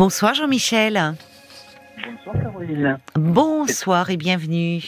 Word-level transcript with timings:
Bonsoir 0.00 0.32
Jean-Michel. 0.32 0.98
Bonsoir 2.02 2.42
Caroline. 2.42 2.98
Bonsoir 3.16 4.08
et 4.08 4.16
bienvenue. 4.16 4.82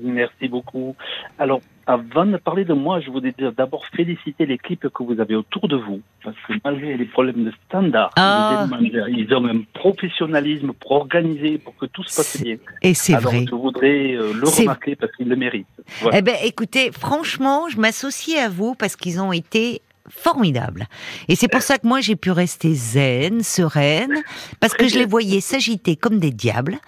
Merci 0.00 0.46
beaucoup. 0.46 0.94
Alors, 1.40 1.60
avant 1.88 2.24
de 2.24 2.36
parler 2.36 2.64
de 2.64 2.72
moi, 2.72 3.00
je 3.00 3.10
voudrais 3.10 3.34
d'abord 3.56 3.84
féliciter 3.86 4.46
l'équipe 4.46 4.88
que 4.90 5.02
vous 5.02 5.18
avez 5.18 5.34
autour 5.34 5.66
de 5.66 5.74
vous, 5.74 6.02
parce 6.22 6.36
que 6.46 6.52
malgré 6.64 6.96
les 6.96 7.06
problèmes 7.06 7.46
de 7.46 7.52
standard, 7.66 8.12
Ah. 8.14 8.68
ils 9.08 9.34
ont 9.34 9.44
un 9.44 9.62
professionnalisme 9.74 10.72
pour 10.72 10.92
organiser, 10.92 11.58
pour 11.58 11.74
que 11.76 11.86
tout 11.86 12.04
se 12.04 12.14
passe 12.14 12.40
bien. 12.40 12.58
Et 12.82 12.94
c'est 12.94 13.16
vrai. 13.16 13.44
je 13.44 13.54
voudrais 13.56 14.12
euh, 14.14 14.32
le 14.34 14.46
remarquer 14.46 14.94
parce 14.94 15.10
qu'il 15.16 15.28
le 15.28 15.34
mérite. 15.34 15.66
Voilà. 16.00 16.18
Eh 16.18 16.22
ben, 16.22 16.36
écoutez, 16.44 16.92
franchement, 16.92 17.68
je 17.68 17.80
m'associe 17.80 18.38
à 18.38 18.48
vous 18.48 18.76
parce 18.76 18.94
qu'ils 18.94 19.20
ont 19.20 19.32
été 19.32 19.82
formidables. 20.10 20.86
Et 21.28 21.36
c'est 21.36 21.48
pour 21.48 21.62
ça 21.62 21.78
que 21.78 21.86
moi 21.86 22.00
j'ai 22.00 22.16
pu 22.16 22.30
rester 22.30 22.74
zen, 22.74 23.42
sereine, 23.42 24.14
parce 24.60 24.74
que 24.74 24.88
je 24.88 24.96
les 24.98 25.06
voyais 25.06 25.40
s'agiter 25.40 25.96
comme 25.96 26.18
des 26.18 26.30
diables. 26.30 26.78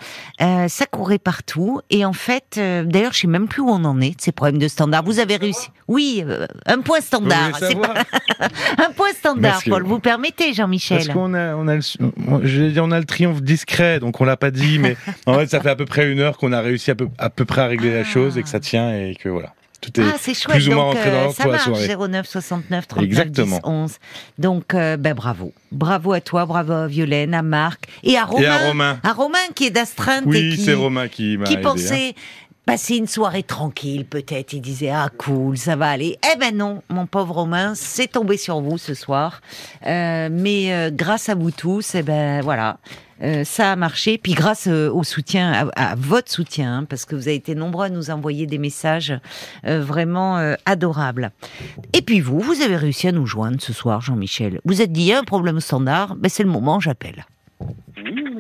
Euh, 0.41 0.69
ça 0.69 0.87
courait 0.87 1.19
partout. 1.19 1.81
Et 1.91 2.05
en 2.05 2.13
fait, 2.13 2.57
euh, 2.59 2.85
d'ailleurs, 2.85 3.13
je 3.13 3.21
sais 3.21 3.27
même 3.27 3.49
plus 3.49 3.63
où 3.63 3.69
on 3.69 3.85
en 3.85 4.01
est 4.01 4.17
de 4.17 4.21
ces 4.21 4.33
problèmes 4.33 4.59
de 4.59 4.69
standard. 4.69 5.03
Vous 5.05 5.19
avez 5.19 5.37
réussi. 5.37 5.69
Oui, 5.89 6.23
euh, 6.27 6.47
un 6.67 6.81
point 6.81 7.01
standard. 7.01 7.51
C'est 7.59 7.75
pas 7.81 7.95
un 8.79 8.91
point 8.93 9.13
standard, 9.13 9.53
Parce 9.53 9.65
que- 9.65 9.71
Paul. 9.71 9.85
Vous 9.85 9.99
permettez, 10.01 10.45
Parce 10.47 10.57
Jean-Michel 10.57 11.13
qu'on 11.13 11.35
a, 11.35 11.55
on 11.57 11.67
a, 11.69 11.77
le, 11.77 11.81
je 12.43 12.63
vais 12.63 12.71
dire, 12.71 12.85
on 12.85 12.91
a 12.91 12.99
le 12.99 13.05
triomphe 13.07 13.43
discret, 13.43 13.99
donc 14.01 14.21
on 14.21 14.25
l'a 14.25 14.37
pas 14.37 14.51
dit, 14.51 14.79
mais 14.79 14.97
en 15.27 15.35
fait, 15.35 15.47
ça 15.49 15.61
fait 15.61 15.71
à 15.71 15.77
peu 15.77 15.85
près 15.85 16.11
une 16.11 16.21
heure 16.21 16.37
qu'on 16.39 16.53
a 16.53 16.61
réussi 16.61 16.91
à 16.91 16.95
peu, 16.95 17.09
à 17.19 17.31
peu 17.31 17.45
près 17.45 17.63
à 17.63 17.67
régler 17.67 17.91
Ah. 17.95 17.99
la 17.99 18.05
chose 18.05 18.39
et 18.39 18.43
que 18.43 18.49
ça 18.49 18.61
tient 18.61 18.95
et 18.95 19.15
que 19.15 19.29
voilà. 19.29 19.53
Tout 19.93 20.01
est 20.01 20.05
Ah, 20.13 20.17
c'est 20.21 20.35
chouette. 20.35 20.57
plus 20.57 20.69
ou 20.69 20.73
moins 20.73 20.85
Donc, 20.87 20.95
rentré 20.97 21.11
dans 21.11 21.17
euh, 21.17 21.21
l'ordre 21.23 21.35
ça 21.37 21.43
pour 21.45 21.53
la 21.53 21.59
marche, 21.59 21.87
soirée. 21.87 22.09
09 22.09 22.27
69 22.29 22.89
39 22.89 23.05
Exactement. 23.11 23.57
10 23.57 23.61
11. 23.65 23.93
Donc, 24.39 24.75
euh, 24.75 24.97
ben, 24.97 25.15
bravo. 25.15 25.53
Bravo 25.73 26.13
à 26.13 26.21
toi, 26.21 26.47
bravo 26.47 26.73
à 26.73 26.87
Violaine, 26.87 27.35
à 27.35 27.43
Marc 27.43 27.85
et 28.03 28.17
à 28.17 28.25
Romain. 28.25 28.43
Et 28.43 28.47
à 28.47 28.57
Romain. 28.69 29.01
À 29.03 29.13
Romain 29.13 29.39
qui 29.55 29.67
est 29.67 29.71
d'astreinte 29.71 30.25
et 30.25 30.29
Oui, 30.29 30.61
c'est 30.65 30.75
Romain 30.75 31.09
qui 31.09 31.37
m'a 31.37 31.47
qui 31.47 31.55
aidé. 31.55 31.63
hein. 31.67 32.13
Passer 32.65 32.97
une 32.97 33.07
soirée 33.07 33.43
tranquille, 33.43 34.05
peut-être. 34.05 34.53
Il 34.53 34.61
disait, 34.61 34.91
ah, 34.91 35.11
cool, 35.19 35.57
ça 35.57 35.77
va 35.77 35.89
aller. 35.89 36.19
Eh 36.33 36.39
ben 36.39 36.57
non, 36.57 36.83
mon 36.89 37.07
pauvre 37.07 37.35
Romain, 37.35 37.75
c'est 37.75 38.09
tombé 38.09 38.37
sur 38.37 38.61
vous 38.61 38.79
ce 38.79 38.95
soir. 38.95 39.41
Euh, 39.87 40.29
mais 40.31 40.73
euh, 40.73 40.91
grâce 40.93 41.29
à 41.29 41.35
vous 41.35 41.51
tous, 41.51 41.95
eh 41.95 42.03
ben 42.03 42.41
voilà. 42.43 42.79
euh, 43.23 43.45
ça 43.45 43.73
a 43.73 43.77
marché, 43.77 44.19
puis 44.19 44.33
grâce 44.33 44.67
au 44.67 45.03
soutien, 45.03 45.71
à, 45.75 45.95
votre 45.97 46.31
soutien, 46.31 46.79
hein, 46.79 46.85
parce 46.85 47.05
que 47.05 47.15
vous 47.15 47.29
avez 47.29 47.37
été 47.37 47.55
nombreux 47.55 47.87
à 47.87 47.89
nous 47.89 48.11
envoyer 48.11 48.47
des 48.47 48.59
messages 48.59 49.15
vraiment 49.65 50.55
adorables. 50.65 51.33
Et 51.93 52.03
puis 52.03 52.21
vous, 52.21 52.41
vous 52.41 52.63
avez 52.63 52.77
réussi 52.77 53.09
à 53.09 53.13
nous 53.13 53.27
joindre 53.27 53.61
ce 53.61 53.73
soir, 53.73 54.01
Jean-Michel. 54.01 54.61
Vous 54.65 54.81
êtes 54.81 54.93
dit, 54.93 55.03
il 55.03 55.07
y 55.09 55.13
a 55.13 55.19
un 55.19 55.25
problème 55.25 55.61
standard, 55.61 56.15
ben 56.17 56.29
c'est 56.29 56.45
le 56.45 56.51
moment, 56.51 56.81
j'appelle. 56.81 57.27
Bien. 57.97 58.37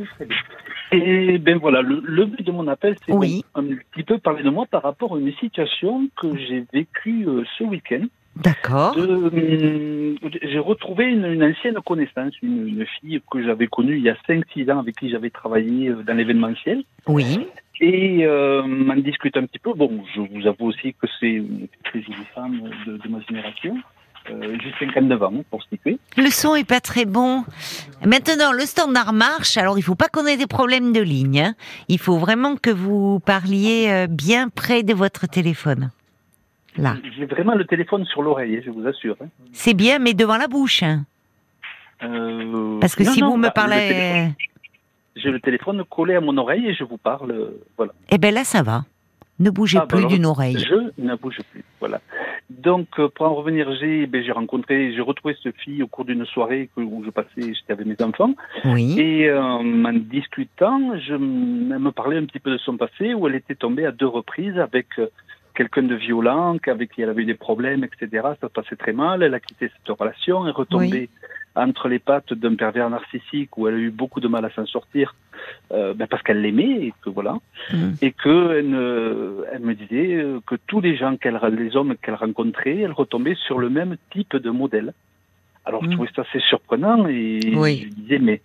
Et 0.92 1.38
ben 1.38 1.58
voilà, 1.58 1.82
le, 1.82 2.02
le 2.04 2.24
but 2.26 2.44
de 2.44 2.52
mon 2.52 2.66
appel, 2.68 2.96
c'est 3.06 3.12
Oui. 3.12 3.44
un 3.54 3.62
petit 3.92 4.02
peu 4.02 4.18
parler 4.18 4.42
de 4.42 4.50
moi 4.50 4.66
par 4.66 4.82
rapport 4.82 5.14
à 5.14 5.18
une 5.20 5.32
situation 5.34 6.08
que 6.20 6.36
j'ai 6.36 6.64
vécue 6.72 7.26
euh, 7.28 7.44
ce 7.58 7.64
week-end. 7.64 8.04
D'accord. 8.36 8.96
Hum, 8.96 10.16
j'ai 10.42 10.58
retrouvé 10.58 11.06
une, 11.06 11.24
une 11.26 11.42
ancienne 11.44 11.76
connaissance, 11.84 12.32
une, 12.42 12.68
une 12.68 12.86
fille 13.00 13.20
que 13.30 13.42
j'avais 13.42 13.66
connue 13.66 13.96
il 13.98 14.02
y 14.04 14.08
a 14.08 14.16
5-6 14.28 14.70
ans, 14.72 14.78
avec 14.78 14.96
qui 14.96 15.10
j'avais 15.10 15.30
travaillé 15.30 15.88
euh, 15.88 16.02
dans 16.02 16.14
l'événementiel. 16.14 16.82
Oui. 17.06 17.40
Et 17.80 18.24
euh, 18.26 18.62
en 18.62 18.96
discute 18.96 19.36
un 19.36 19.46
petit 19.46 19.58
peu. 19.58 19.72
Bon, 19.74 20.04
je 20.14 20.20
vous 20.20 20.46
avoue 20.46 20.66
aussi 20.66 20.94
que 20.94 21.06
c'est 21.18 21.30
une 21.30 21.66
très 21.84 22.02
jolie 22.02 22.26
femme 22.34 22.60
de, 22.86 22.96
de 22.98 23.08
ma 23.08 23.20
génération. 23.20 23.76
Euh, 24.30 24.56
j'ai 24.62 24.72
59 24.86 25.22
ans, 25.22 25.32
pour 25.50 25.62
situer. 25.64 25.98
Le 26.16 26.30
son 26.30 26.54
est 26.54 26.64
pas 26.68 26.80
très 26.80 27.04
bon. 27.04 27.44
Maintenant, 28.06 28.52
le 28.52 28.60
standard 28.60 29.12
marche, 29.12 29.56
alors 29.56 29.76
il 29.78 29.82
faut 29.82 29.94
pas 29.96 30.08
qu'on 30.08 30.26
ait 30.26 30.36
des 30.36 30.46
problèmes 30.46 30.92
de 30.92 31.00
ligne. 31.00 31.40
hein. 31.40 31.54
Il 31.88 31.98
faut 31.98 32.16
vraiment 32.18 32.56
que 32.56 32.70
vous 32.70 33.18
parliez 33.20 33.88
euh, 33.90 34.06
bien 34.06 34.48
près 34.48 34.82
de 34.82 34.94
votre 34.94 35.26
téléphone. 35.26 35.90
Là. 36.76 36.94
J'ai 37.18 37.26
vraiment 37.26 37.54
le 37.56 37.64
téléphone 37.66 38.04
sur 38.06 38.22
l'oreille, 38.22 38.58
hein, 38.58 38.62
je 38.64 38.70
vous 38.70 38.86
assure. 38.86 39.16
hein. 39.20 39.26
C'est 39.52 39.74
bien, 39.74 39.98
mais 39.98 40.14
devant 40.14 40.36
la 40.36 40.46
bouche. 40.46 40.82
hein. 40.84 41.04
Euh, 42.02 42.78
Parce 42.80 42.94
que 42.94 43.02
non, 43.02 43.12
si 43.12 43.20
non, 43.20 43.30
vous 43.30 43.36
me 43.36 43.42
bah, 43.42 43.48
le 43.48 43.54
parlez... 43.54 44.28
J'ai 45.16 45.30
le 45.30 45.40
téléphone 45.40 45.82
collé 45.90 46.14
à 46.14 46.20
mon 46.20 46.36
oreille 46.38 46.68
et 46.68 46.74
je 46.74 46.84
vous 46.84 46.96
parle. 46.96 47.32
euh, 47.32 47.60
Voilà. 47.76 47.92
Eh 48.10 48.16
ben 48.18 48.32
là, 48.32 48.44
ça 48.44 48.62
va. 48.62 48.84
Ne 49.40 49.50
bougez 49.50 49.78
Ah, 49.78 49.80
bah 49.82 49.86
plus 49.88 49.98
alors, 49.98 50.10
d'une 50.10 50.26
oreille. 50.26 50.58
Je 50.58 51.02
ne 51.02 51.14
bouge 51.16 51.38
plus. 51.50 51.64
Voilà. 51.80 52.00
Donc, 52.50 52.86
euh, 52.98 53.08
pour 53.08 53.26
en 53.26 53.34
revenir, 53.34 53.72
j'ai 53.80 54.06
ben, 54.06 54.22
j'ai 54.22 54.32
rencontré, 54.32 54.92
j'ai 54.94 55.00
retrouvé 55.00 55.34
cette 55.42 55.56
fille 55.56 55.82
au 55.82 55.86
cours 55.86 56.04
d'une 56.04 56.26
soirée 56.26 56.68
que- 56.76 56.80
où 56.82 57.02
je 57.04 57.10
passais, 57.10 57.28
j'étais 57.54 57.72
avec 57.72 57.86
mes 57.86 57.96
enfants. 58.02 58.34
Oui. 58.64 58.98
Et 59.00 59.28
euh, 59.28 59.40
en 59.42 59.92
discutant, 59.94 60.98
je, 60.98 61.14
elle 61.14 61.18
me 61.20 61.90
parlait 61.90 62.18
un 62.18 62.24
petit 62.24 62.38
peu 62.40 62.50
de 62.50 62.58
son 62.58 62.76
passé, 62.76 63.14
où 63.14 63.26
elle 63.28 63.34
était 63.36 63.54
tombée 63.54 63.86
à 63.86 63.92
deux 63.92 64.06
reprises 64.06 64.58
avec 64.58 64.86
euh, 64.98 65.06
quelqu'un 65.54 65.82
de 65.84 65.94
violent, 65.94 66.56
avec 66.66 66.92
qui 66.92 67.02
elle 67.02 67.08
avait 67.10 67.22
eu 67.22 67.26
des 67.26 67.34
problèmes, 67.34 67.82
etc. 67.84 68.22
Ça 68.40 68.48
se 68.48 68.52
passait 68.52 68.76
très 68.76 68.92
mal. 68.92 69.22
Elle 69.22 69.34
a 69.34 69.40
quitté 69.40 69.68
cette 69.68 69.96
relation, 69.98 70.44
elle 70.44 70.50
est 70.50 70.52
retombée 70.54 71.08
entre 71.56 71.88
les 71.88 71.98
pattes 71.98 72.32
d'un 72.32 72.54
pervers 72.54 72.88
narcissique 72.90 73.56
où 73.58 73.66
elle 73.68 73.74
a 73.74 73.78
eu 73.78 73.90
beaucoup 73.90 74.20
de 74.20 74.28
mal 74.28 74.44
à 74.44 74.50
s'en 74.50 74.66
sortir 74.66 75.14
euh, 75.72 75.94
ben, 75.94 76.06
parce 76.06 76.22
qu'elle 76.22 76.42
l'aimait 76.42 76.86
et 76.86 76.94
que 77.02 77.10
voilà 77.10 77.36
Mm. 77.72 77.90
et 78.02 78.12
que 78.12 78.56
elle, 78.58 78.70
ne- 78.70 79.44
elle 79.52 79.60
me 79.60 79.74
disait 79.74 80.14
euh, 80.14 80.40
que 80.46 80.54
tous 80.66 80.80
les 80.80 80.96
gens 80.96 81.16
qu'elle 81.16 81.38
les 81.58 81.76
hommes 81.76 81.94
qu'elle 82.02 82.14
rencontrait 82.14 82.78
elle 82.78 82.92
retombait 82.92 83.34
sur 83.46 83.58
le 83.58 83.68
même 83.68 83.96
type 84.10 84.34
de 84.36 84.50
modèle 84.50 84.92
alors 85.66 85.82
je 85.84 85.88
Mm. 85.88 85.92
trouvais 85.94 86.10
ça 86.16 86.22
assez 86.22 86.40
surprenant 86.40 87.06
et 87.08 87.40
Oui. 87.54 87.84
je 87.88 87.94
disais 88.02 88.18
mais 88.18 88.40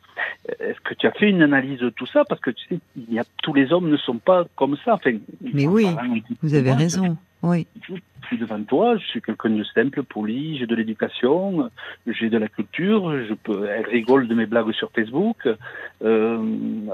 euh, 0.50 0.70
est-ce 0.70 0.80
que 0.82 0.94
tu 0.94 1.08
as 1.08 1.12
fait 1.12 1.30
une 1.30 1.42
analyse 1.42 1.80
de 1.80 1.90
tout 1.90 2.06
ça? 2.08 2.24
Parce 2.28 2.42
que 2.42 2.52
tu 2.52 2.66
sais 2.68 2.80
il 2.96 3.14
y 3.14 3.20
a, 3.20 3.24
tous 3.44 3.54
les 3.54 3.72
hommes 3.74 3.90
ne 3.90 3.98
sont 3.98 4.18
pas 4.18 4.46
comme 4.56 4.76
ça 4.84 4.96
enfin, 4.96 5.14
Mais 5.42 5.66
oui, 5.68 5.88
Vous 6.42 6.54
avez 6.54 6.70
moi, 6.70 6.76
raison. 6.78 7.18
Oui. 7.44 7.68
je 7.88 7.94
suis 8.28 8.38
devant 8.40 8.62
toi, 8.64 8.98
je 8.98 9.06
suis 9.06 9.22
quelqu'un 9.22 9.52
de 9.52 9.64
simple, 9.66 10.02
poli, 10.02 10.58
j'ai 10.58 10.66
de 10.66 10.74
l'éducation, 10.74 11.70
j'ai 12.08 12.30
de 12.30 12.38
la 12.40 12.48
culture, 12.48 13.12
je 13.24 13.34
peux, 13.36 13.68
elle 13.70 13.86
rigole 13.86 14.28
de 14.28 14.34
mes 14.34 14.48
blagues 14.48 14.72
sur 14.72 14.90
Facebook, 14.92 15.48
euh, 16.04 16.38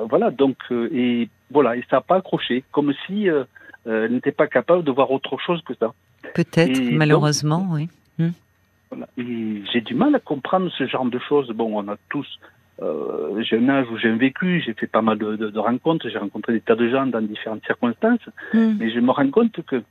voilà, 0.09 0.29
donc, 0.31 0.57
euh, 0.71 0.89
et 0.93 1.29
voilà, 1.51 1.77
et 1.77 1.83
ça 1.89 1.97
n'a 1.97 2.01
pas 2.01 2.17
accroché, 2.17 2.65
comme 2.73 2.93
si 3.07 3.29
euh, 3.29 3.45
elle 3.85 4.11
n'était 4.11 4.33
pas 4.33 4.47
capable 4.47 4.83
de 4.83 4.91
voir 4.91 5.09
autre 5.11 5.37
chose 5.39 5.61
que 5.63 5.73
ça. 5.75 5.93
Peut-être, 6.35 6.79
donc- 6.81 6.91
malheureusement, 6.91 7.67
oui. 7.71 7.87
Voilà. 8.91 9.07
Et 9.17 9.63
j'ai 9.71 9.81
du 9.81 9.95
mal 9.95 10.13
à 10.15 10.19
comprendre 10.19 10.69
ce 10.77 10.85
genre 10.85 11.05
de 11.05 11.17
choses. 11.19 11.49
Bon, 11.51 11.71
on 11.81 11.87
a 11.87 11.95
tous, 12.09 12.27
euh, 12.81 13.41
j'ai 13.41 13.57
un 13.57 13.69
âge 13.69 13.87
où 13.91 13.97
j'ai 13.97 14.09
un 14.09 14.17
vécu, 14.17 14.61
j'ai 14.65 14.73
fait 14.73 14.87
pas 14.87 15.01
mal 15.01 15.17
de, 15.17 15.35
de- 15.37 15.49
de 15.49 15.59
rencontres, 15.59 16.09
j'ai 16.09 16.17
rencontré 16.17 16.53
des 16.53 16.61
tas 16.61 16.75
de 16.75 16.89
gens 16.89 17.05
dans 17.07 17.21
différentes 17.21 17.63
circonstances, 17.65 18.27
Mm. 18.53 18.73
mais 18.79 18.91
je 18.91 18.99
me 18.99 19.11
rends 19.11 19.29
compte 19.31 19.61
que 19.65 19.81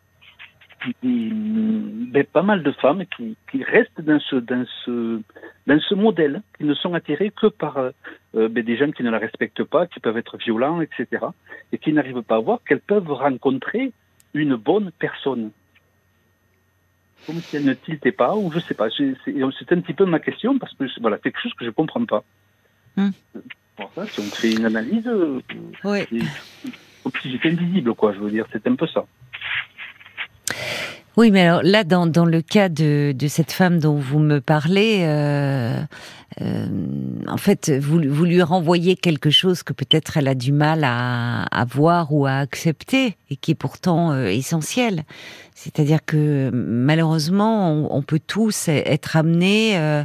a 2.14 2.24
pas 2.32 2.42
mal 2.42 2.62
de 2.62 2.72
femmes 2.72 3.04
qui, 3.14 3.36
qui 3.50 3.62
restent 3.62 4.00
dans 4.00 4.18
ce, 4.20 4.36
dans, 4.36 4.64
ce, 4.84 5.20
dans 5.66 5.78
ce 5.80 5.94
modèle, 5.94 6.42
qui 6.56 6.64
ne 6.64 6.74
sont 6.74 6.94
attirées 6.94 7.30
que 7.30 7.48
par 7.48 7.76
euh, 7.78 7.90
ben, 8.34 8.64
des 8.64 8.76
gens 8.76 8.90
qui 8.90 9.02
ne 9.02 9.10
la 9.10 9.18
respectent 9.18 9.64
pas, 9.64 9.86
qui 9.86 10.00
peuvent 10.00 10.16
être 10.16 10.36
violents, 10.38 10.80
etc. 10.80 11.06
Et 11.72 11.78
qui 11.78 11.92
n'arrivent 11.92 12.22
pas 12.22 12.36
à 12.36 12.40
voir 12.40 12.60
qu'elles 12.66 12.80
peuvent 12.80 13.12
rencontrer 13.12 13.92
une 14.34 14.56
bonne 14.56 14.90
personne. 14.98 15.50
Comme 17.26 17.40
si 17.40 17.56
elle 17.56 17.64
ne 17.64 17.74
tiltait 17.74 18.12
pas, 18.12 18.34
ou 18.34 18.50
je 18.52 18.58
sais 18.60 18.74
pas. 18.74 18.88
C'est 18.90 19.72
un 19.72 19.80
petit 19.80 19.92
peu 19.94 20.04
ma 20.06 20.18
question, 20.20 20.58
parce 20.58 20.72
que 20.74 20.84
voilà, 21.00 21.16
c'est 21.18 21.30
quelque 21.30 21.42
chose 21.42 21.54
que 21.54 21.64
je 21.64 21.70
comprends 21.70 22.04
pas. 22.04 22.24
Pour 23.76 23.90
ça, 23.94 24.06
si 24.06 24.20
on 24.20 24.24
fait 24.24 24.52
une 24.52 24.64
analyse, 24.66 25.06
euh, 25.06 25.40
Oui. 25.84 26.00
c'est 26.10 26.72
comme 27.02 27.12
si 27.22 27.30
j'étais 27.30 27.50
invisible, 27.50 27.94
quoi, 27.94 28.12
je 28.12 28.18
veux 28.20 28.30
dire, 28.30 28.46
c'est 28.52 28.66
un 28.66 28.74
peu 28.74 28.86
ça. 28.86 29.06
Oui, 31.16 31.30
mais 31.30 31.42
alors 31.42 31.62
là, 31.62 31.84
dans, 31.84 32.06
dans 32.06 32.24
le 32.24 32.40
cas 32.40 32.68
de, 32.68 33.12
de 33.12 33.26
cette 33.28 33.52
femme 33.52 33.78
dont 33.78 33.96
vous 33.96 34.18
me 34.20 34.40
parlez, 34.40 35.00
euh, 35.02 35.80
euh, 36.40 36.66
en 37.26 37.36
fait, 37.36 37.70
vous, 37.70 38.00
vous 38.08 38.24
lui 38.24 38.40
renvoyez 38.42 38.94
quelque 38.96 39.30
chose 39.30 39.62
que 39.62 39.72
peut-être 39.72 40.16
elle 40.16 40.28
a 40.28 40.34
du 40.34 40.52
mal 40.52 40.84
à, 40.84 41.42
à 41.44 41.64
voir 41.64 42.12
ou 42.12 42.26
à 42.26 42.34
accepter 42.34 43.16
et 43.30 43.36
qui 43.36 43.50
est 43.50 43.56
pourtant 43.56 44.12
euh, 44.12 44.26
essentiel. 44.26 45.02
C'est-à-dire 45.54 46.04
que 46.06 46.50
malheureusement, 46.52 47.70
on, 47.72 47.88
on 47.90 48.02
peut 48.02 48.20
tous 48.24 48.68
être 48.68 49.16
amenés 49.16 49.76
euh, 49.76 50.04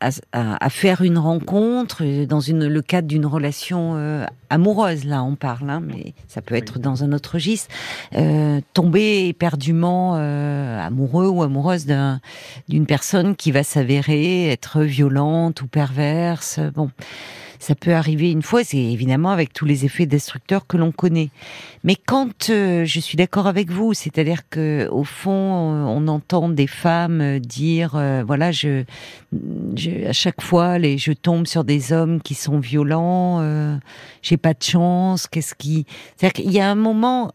à, 0.00 0.70
faire 0.70 1.02
une 1.02 1.18
rencontre 1.18 2.04
dans 2.26 2.38
une, 2.38 2.68
le 2.68 2.80
cadre 2.80 3.08
d'une 3.08 3.26
relation 3.26 4.24
amoureuse. 4.50 5.04
Là, 5.04 5.24
on 5.24 5.34
parle, 5.34 5.68
hein, 5.68 5.82
mais 5.84 6.14
ça 6.28 6.42
peut 6.42 6.54
être 6.54 6.78
dans 6.78 7.02
un 7.02 7.12
autre 7.12 7.32
registre. 7.34 7.68
Tomber 8.72 9.26
éperdument 9.26 10.14
amoureux 10.14 11.26
ou 11.26 11.42
amoureuse 11.42 11.86
d'un- 11.86 12.20
d'une 12.68 12.86
personne 12.86 13.34
qui 13.34 13.50
va 13.50 13.64
s'avérer 13.64 14.48
être 14.50 14.84
violente 14.92 15.62
ou 15.62 15.66
perverse. 15.66 16.60
Bon, 16.74 16.90
ça 17.62 17.76
peut 17.76 17.94
arriver 17.94 18.32
une 18.32 18.42
fois, 18.42 18.64
c'est 18.64 18.76
évidemment 18.76 19.30
avec 19.30 19.52
tous 19.52 19.64
les 19.64 19.84
effets 19.84 20.04
destructeurs 20.04 20.66
que 20.66 20.76
l'on 20.76 20.90
connaît. 20.90 21.30
Mais 21.84 21.94
quand 21.94 22.50
euh, 22.50 22.84
je 22.84 22.98
suis 22.98 23.16
d'accord 23.16 23.46
avec 23.46 23.70
vous, 23.70 23.94
c'est-à-dire 23.94 24.48
que 24.50 24.88
au 24.90 25.04
fond, 25.04 25.30
on 25.32 26.08
entend 26.08 26.48
des 26.48 26.66
femmes 26.66 27.38
dire, 27.38 27.94
euh, 27.94 28.24
voilà, 28.26 28.50
je, 28.50 28.82
je, 29.76 30.08
à 30.08 30.12
chaque 30.12 30.42
fois, 30.42 30.78
les, 30.78 30.98
je 30.98 31.12
tombe 31.12 31.46
sur 31.46 31.62
des 31.62 31.92
hommes 31.92 32.20
qui 32.20 32.34
sont 32.34 32.58
violents, 32.58 33.38
euh, 33.40 33.76
j'ai 34.22 34.36
pas 34.36 34.54
de 34.54 34.62
chance. 34.62 35.28
Qu'est-ce 35.28 35.54
qui, 35.54 35.86
c'est-à-dire 36.16 36.42
qu'il 36.42 36.52
y 36.52 36.58
a 36.58 36.68
un 36.68 36.74
moment 36.74 37.32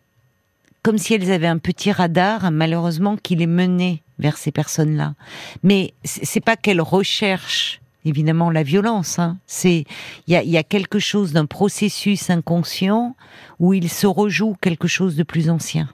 comme 0.88 0.98
si 0.98 1.13
elles 1.13 1.34
avaient 1.34 1.48
un 1.48 1.57
petit 1.57 1.92
radar, 1.92 2.50
malheureusement, 2.50 3.18
qui 3.18 3.36
les 3.36 3.45
menait 3.45 4.04
vers 4.19 4.38
ces 4.38 4.54
personnes-là. 4.54 5.16
Mais 5.62 5.94
c'est 6.06 6.39
pas 6.39 6.56
qu'elles 6.56 6.80
recherchent 6.80 7.81
évidemment 8.06 8.50
la 8.50 8.63
violence. 8.63 9.19
Hein. 9.19 9.36
C'est 9.48 9.84
il 10.28 10.34
y 10.34 10.57
a, 10.57 10.63
quelque 10.63 11.00
chose 11.00 11.34
d'un 11.34 11.45
processus 11.45 12.30
inconscient 12.30 13.18
où 13.60 13.74
il 13.74 13.89
se 13.89 14.07
rejoue 14.07 14.56
quelque 14.62 14.88
chose 14.88 15.18
de 15.18 15.24
plus 15.24 15.50
ancien 15.50 15.89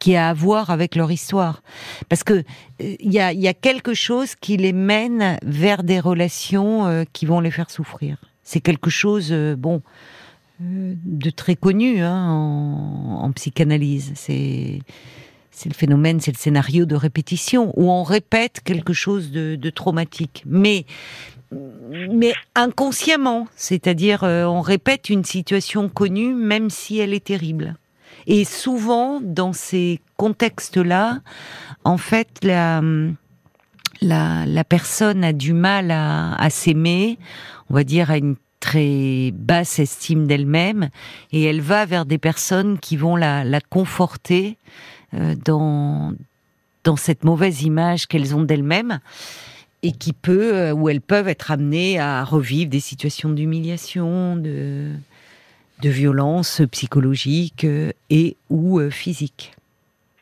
qui 0.00 0.16
a 0.16 0.28
à 0.28 0.34
voir 0.34 0.68
avec 0.68 0.94
leur 0.94 1.10
histoire. 1.10 1.62
Parce 2.10 2.24
que 2.24 2.44
il 2.78 3.10
y, 3.10 3.18
a, 3.18 3.54
quelque 3.54 3.94
chose 3.94 4.34
qui 4.34 4.58
les 4.58 4.74
mène 4.74 5.38
vers 5.42 5.82
des 5.82 5.98
relations 5.98 6.86
euh, 6.88 7.04
qui 7.14 7.24
vont 7.24 7.40
les 7.40 7.50
faire 7.50 7.70
souffrir. 7.70 8.18
C'est 8.44 8.60
quelque 8.60 8.90
chose, 8.90 9.28
euh, 9.30 9.56
bon, 9.56 9.80
de 10.60 11.30
très 11.30 11.56
connu 11.56 12.00
hein, 12.00 12.30
en, 12.30 13.30
psychanalyse. 13.32 14.12
C'est 14.14 14.80
le 15.64 15.74
phénomène, 15.74 16.20
c'est 16.20 16.32
le 16.32 16.38
scénario 16.38 16.84
de 16.84 16.94
répétition 16.94 17.72
où 17.76 17.90
on 17.90 18.02
répète 18.02 18.60
quelque 18.64 18.92
chose 18.92 19.30
de, 19.30 19.70
traumatique, 19.70 20.42
mais 20.46 20.86
mais 22.10 22.34
inconsciemment, 22.56 23.46
c'est-à-dire 23.54 24.24
euh, 24.24 24.44
on 24.44 24.60
répète 24.60 25.10
une 25.10 25.24
situation 25.24 25.88
connue 25.88 26.34
même 26.34 26.70
si 26.70 26.98
elle 26.98 27.14
est 27.14 27.24
terrible. 27.24 27.76
Et 28.26 28.44
souvent 28.44 29.20
dans 29.22 29.52
ces 29.52 30.00
contextes-là, 30.16 31.20
en 31.84 31.98
fait 31.98 32.28
la 32.42 32.82
la, 34.02 34.44
la 34.44 34.64
personne 34.64 35.24
a 35.24 35.32
du 35.32 35.52
mal 35.52 35.90
à, 35.90 36.34
à 36.34 36.50
s'aimer, 36.50 37.18
on 37.70 37.74
va 37.74 37.84
dire 37.84 38.10
à 38.10 38.18
une 38.18 38.36
très 38.66 39.30
basse 39.32 39.78
estime 39.78 40.26
d'elle-même 40.26 40.90
et 41.30 41.44
elle 41.44 41.60
va 41.60 41.86
vers 41.86 42.04
des 42.04 42.18
personnes 42.18 42.80
qui 42.80 42.96
vont 42.96 43.14
la, 43.14 43.44
la 43.44 43.60
conforter 43.60 44.56
euh, 45.14 45.36
dans, 45.44 46.12
dans 46.82 46.96
cette 46.96 47.22
mauvaise 47.22 47.62
image 47.62 48.08
qu'elles 48.08 48.34
ont 48.34 48.42
d'elles-mêmes 48.42 48.98
et 49.84 49.92
qui 49.92 50.12
peut, 50.12 50.52
euh, 50.52 50.72
où 50.72 50.88
elles 50.88 51.00
peuvent 51.00 51.28
être 51.28 51.52
amenées 51.52 52.00
à 52.00 52.24
revivre 52.24 52.68
des 52.68 52.80
situations 52.80 53.30
d'humiliation, 53.30 54.34
de, 54.34 54.90
de 55.82 55.88
violence 55.88 56.60
psychologique 56.72 57.62
euh, 57.62 57.92
et 58.10 58.36
ou 58.50 58.80
physique. 58.90 59.54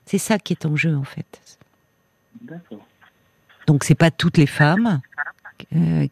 C'est 0.04 0.18
ça 0.18 0.38
qui 0.38 0.52
est 0.52 0.66
en 0.66 0.76
jeu 0.76 0.94
en 0.94 1.04
fait. 1.04 1.58
D'accord. 2.42 2.86
Donc 3.66 3.84
c'est 3.84 3.94
pas 3.94 4.10
toutes 4.10 4.36
les 4.36 4.46
femmes 4.46 5.00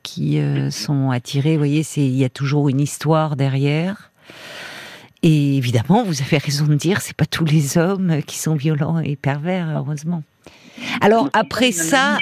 qui 0.02 0.40
sont 0.70 1.10
attirées. 1.10 1.52
Vous 1.52 1.58
voyez, 1.58 1.82
il 1.96 2.16
y 2.16 2.24
a 2.24 2.28
toujours 2.28 2.68
une 2.68 2.80
histoire 2.80 3.36
derrière. 3.36 4.10
Et 5.22 5.56
évidemment, 5.56 6.02
vous 6.02 6.20
avez 6.20 6.38
raison 6.38 6.66
de 6.66 6.74
dire, 6.74 7.00
c'est 7.00 7.16
pas 7.16 7.26
tous 7.26 7.44
les 7.44 7.78
hommes 7.78 8.22
qui 8.26 8.38
sont 8.38 8.56
violents 8.56 8.98
et 8.98 9.14
pervers, 9.14 9.68
heureusement. 9.76 10.24
Alors 11.00 11.28
après 11.32 11.70
ça, 11.70 12.18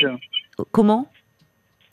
comment? 0.71 1.09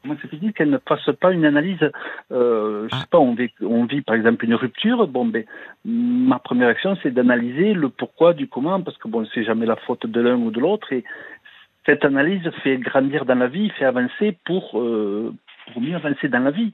Moi, 0.03 0.15
c'est 0.21 0.39
dit 0.39 0.53
qu'elle 0.53 0.69
ne 0.69 0.77
fasse 0.77 1.09
pas 1.19 1.33
une 1.33 1.43
analyse. 1.43 1.91
Euh, 2.31 2.87
je 2.89 2.95
sais 2.95 3.01
ah. 3.03 3.07
pas, 3.11 3.19
on 3.19 3.33
vit, 3.33 3.49
on 3.61 3.85
vit, 3.85 4.01
par 4.01 4.15
exemple 4.15 4.45
une 4.45 4.55
rupture. 4.55 5.05
Bon, 5.07 5.25
ben, 5.25 5.43
ma 5.83 6.39
première 6.39 6.69
action, 6.69 6.97
c'est 7.03 7.11
d'analyser 7.11 7.73
le 7.73 7.89
pourquoi 7.89 8.33
du 8.33 8.47
comment, 8.47 8.81
parce 8.81 8.97
que 8.97 9.09
bon, 9.09 9.27
c'est 9.33 9.43
jamais 9.43 9.65
la 9.65 9.75
faute 9.75 10.05
de 10.05 10.21
l'un 10.21 10.35
ou 10.35 10.49
de 10.49 10.59
l'autre. 10.61 10.93
Et 10.93 11.03
cette 11.87 12.03
analyse 12.03 12.47
fait 12.63 12.77
grandir 12.77 13.25
dans 13.25 13.35
la 13.35 13.47
vie, 13.47 13.69
fait 13.71 13.85
avancer 13.85 14.37
pour, 14.45 14.77
euh, 14.77 15.33
pour 15.71 15.81
mieux 15.81 15.95
avancer 15.95 16.27
dans 16.27 16.43
la 16.43 16.51
vie. 16.51 16.73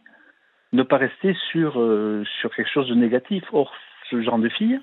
Ne 0.74 0.82
pas 0.82 0.98
rester 0.98 1.36
sur, 1.52 1.80
euh, 1.80 2.24
sur 2.42 2.54
quelque 2.54 2.70
chose 2.74 2.90
de 2.90 2.96
négatif. 2.96 3.44
Or, 3.54 3.72
ce 4.10 4.22
genre 4.24 4.40
de 4.40 4.50
fille, 4.50 4.80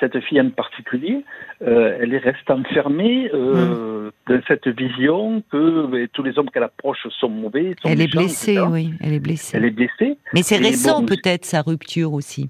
cette 0.00 0.18
fille 0.20 0.40
en 0.40 0.48
particulier, 0.50 1.22
euh, 1.62 1.98
elle 2.00 2.16
reste 2.16 2.50
enfermée 2.50 3.30
euh, 3.34 4.08
mm. 4.08 4.32
dans 4.32 4.40
cette 4.48 4.68
vision 4.68 5.42
que 5.52 5.86
ben, 5.86 6.08
tous 6.12 6.22
les 6.22 6.38
hommes 6.38 6.50
qu'elle 6.50 6.64
approche 6.64 7.06
sont 7.20 7.28
mauvais. 7.28 7.76
elle 7.84 8.00
est 8.00 8.10
blessée, 8.10 8.58
oui, 8.58 8.94
elle 9.00 9.12
est 9.12 9.20
blessée. 9.20 9.56
Elle 9.56 9.66
est 9.66 9.70
blessée. 9.70 10.16
Mais 10.32 10.42
c'est 10.42 10.56
récent 10.56 11.04
peut-être 11.04 11.44
sa 11.44 11.60
rupture 11.60 12.14
aussi. 12.14 12.48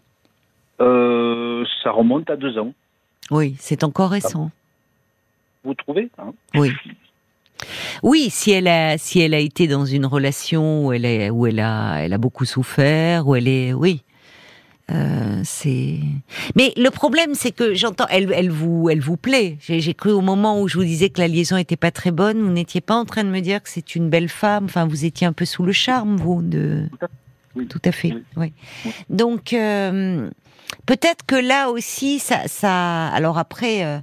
Ça 0.78 1.90
remonte 1.90 2.30
à 2.30 2.36
deux 2.36 2.58
ans. 2.58 2.72
Oui, 3.30 3.56
c'est 3.58 3.84
encore 3.84 4.10
récent. 4.10 4.50
Vous 5.64 5.74
trouvez 5.74 6.10
hein? 6.18 6.32
Oui. 6.54 6.70
Oui, 8.02 8.28
si 8.30 8.50
elle 8.50 8.68
a 8.68 8.98
si 8.98 9.20
elle 9.20 9.34
a 9.34 9.38
été 9.38 9.66
dans 9.66 9.84
une 9.84 10.06
relation 10.06 10.86
où 10.86 10.92
elle 10.92 11.04
est 11.04 11.30
où 11.30 11.46
elle 11.46 11.60
a 11.60 11.98
elle 11.98 12.12
a 12.12 12.18
beaucoup 12.18 12.44
souffert, 12.44 13.26
où 13.26 13.34
elle 13.34 13.48
est 13.48 13.72
oui, 13.72 14.02
euh, 14.90 15.40
c'est. 15.44 15.98
Mais 16.56 16.72
le 16.76 16.90
problème, 16.90 17.34
c'est 17.34 17.52
que 17.52 17.74
j'entends, 17.74 18.06
elle, 18.10 18.30
elle 18.34 18.50
vous, 18.50 18.90
elle 18.90 19.00
vous 19.00 19.16
plaît. 19.16 19.56
J'ai 19.60 19.94
cru 19.94 20.10
au 20.10 20.20
moment 20.20 20.60
où 20.60 20.68
je 20.68 20.76
vous 20.76 20.84
disais 20.84 21.08
que 21.08 21.20
la 21.20 21.28
liaison 21.28 21.56
était 21.56 21.76
pas 21.76 21.90
très 21.90 22.10
bonne, 22.10 22.42
vous 22.42 22.52
n'étiez 22.52 22.82
pas 22.82 22.94
en 22.94 23.06
train 23.06 23.24
de 23.24 23.30
me 23.30 23.40
dire 23.40 23.62
que 23.62 23.70
c'est 23.70 23.94
une 23.94 24.10
belle 24.10 24.28
femme. 24.28 24.64
Enfin, 24.64 24.86
vous 24.86 25.06
étiez 25.06 25.26
un 25.26 25.32
peu 25.32 25.46
sous 25.46 25.64
le 25.64 25.72
charme, 25.72 26.16
vous, 26.16 26.42
de. 26.42 26.88
Tout 27.68 27.80
à 27.84 27.92
fait. 27.92 28.14
Oui. 28.36 28.52
Donc 29.08 29.52
euh, 29.52 30.28
peut-être 30.86 31.24
que 31.24 31.36
là 31.36 31.70
aussi, 31.70 32.18
ça, 32.18 32.46
ça. 32.46 33.08
Alors 33.08 33.38
après. 33.38 33.84
Euh, 33.84 33.98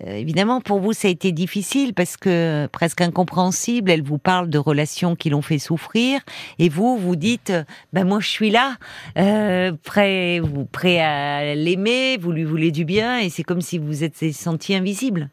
euh, 0.00 0.14
évidemment, 0.14 0.60
pour 0.60 0.80
vous, 0.80 0.92
ça 0.92 1.08
a 1.08 1.10
été 1.10 1.32
difficile 1.32 1.94
parce 1.94 2.16
que 2.16 2.66
presque 2.72 3.00
incompréhensible. 3.00 3.90
Elle 3.90 4.02
vous 4.02 4.18
parle 4.18 4.48
de 4.48 4.58
relations 4.58 5.16
qui 5.16 5.30
l'ont 5.30 5.42
fait 5.42 5.58
souffrir, 5.58 6.20
et 6.58 6.68
vous, 6.68 6.96
vous 6.96 7.16
dites, 7.16 7.52
ben 7.92 8.04
moi, 8.04 8.20
je 8.20 8.28
suis 8.28 8.50
là, 8.50 8.76
euh, 9.18 9.72
prêt, 9.84 10.40
vous 10.40 10.64
prêt 10.64 11.00
à 11.00 11.54
l'aimer, 11.54 12.16
vous 12.16 12.32
lui 12.32 12.44
voulez 12.44 12.70
du 12.70 12.84
bien, 12.84 13.18
et 13.18 13.28
c'est 13.28 13.42
comme 13.42 13.60
si 13.60 13.78
vous 13.78 14.04
êtes 14.04 14.32
senti 14.32 14.74
invisible. 14.74 15.28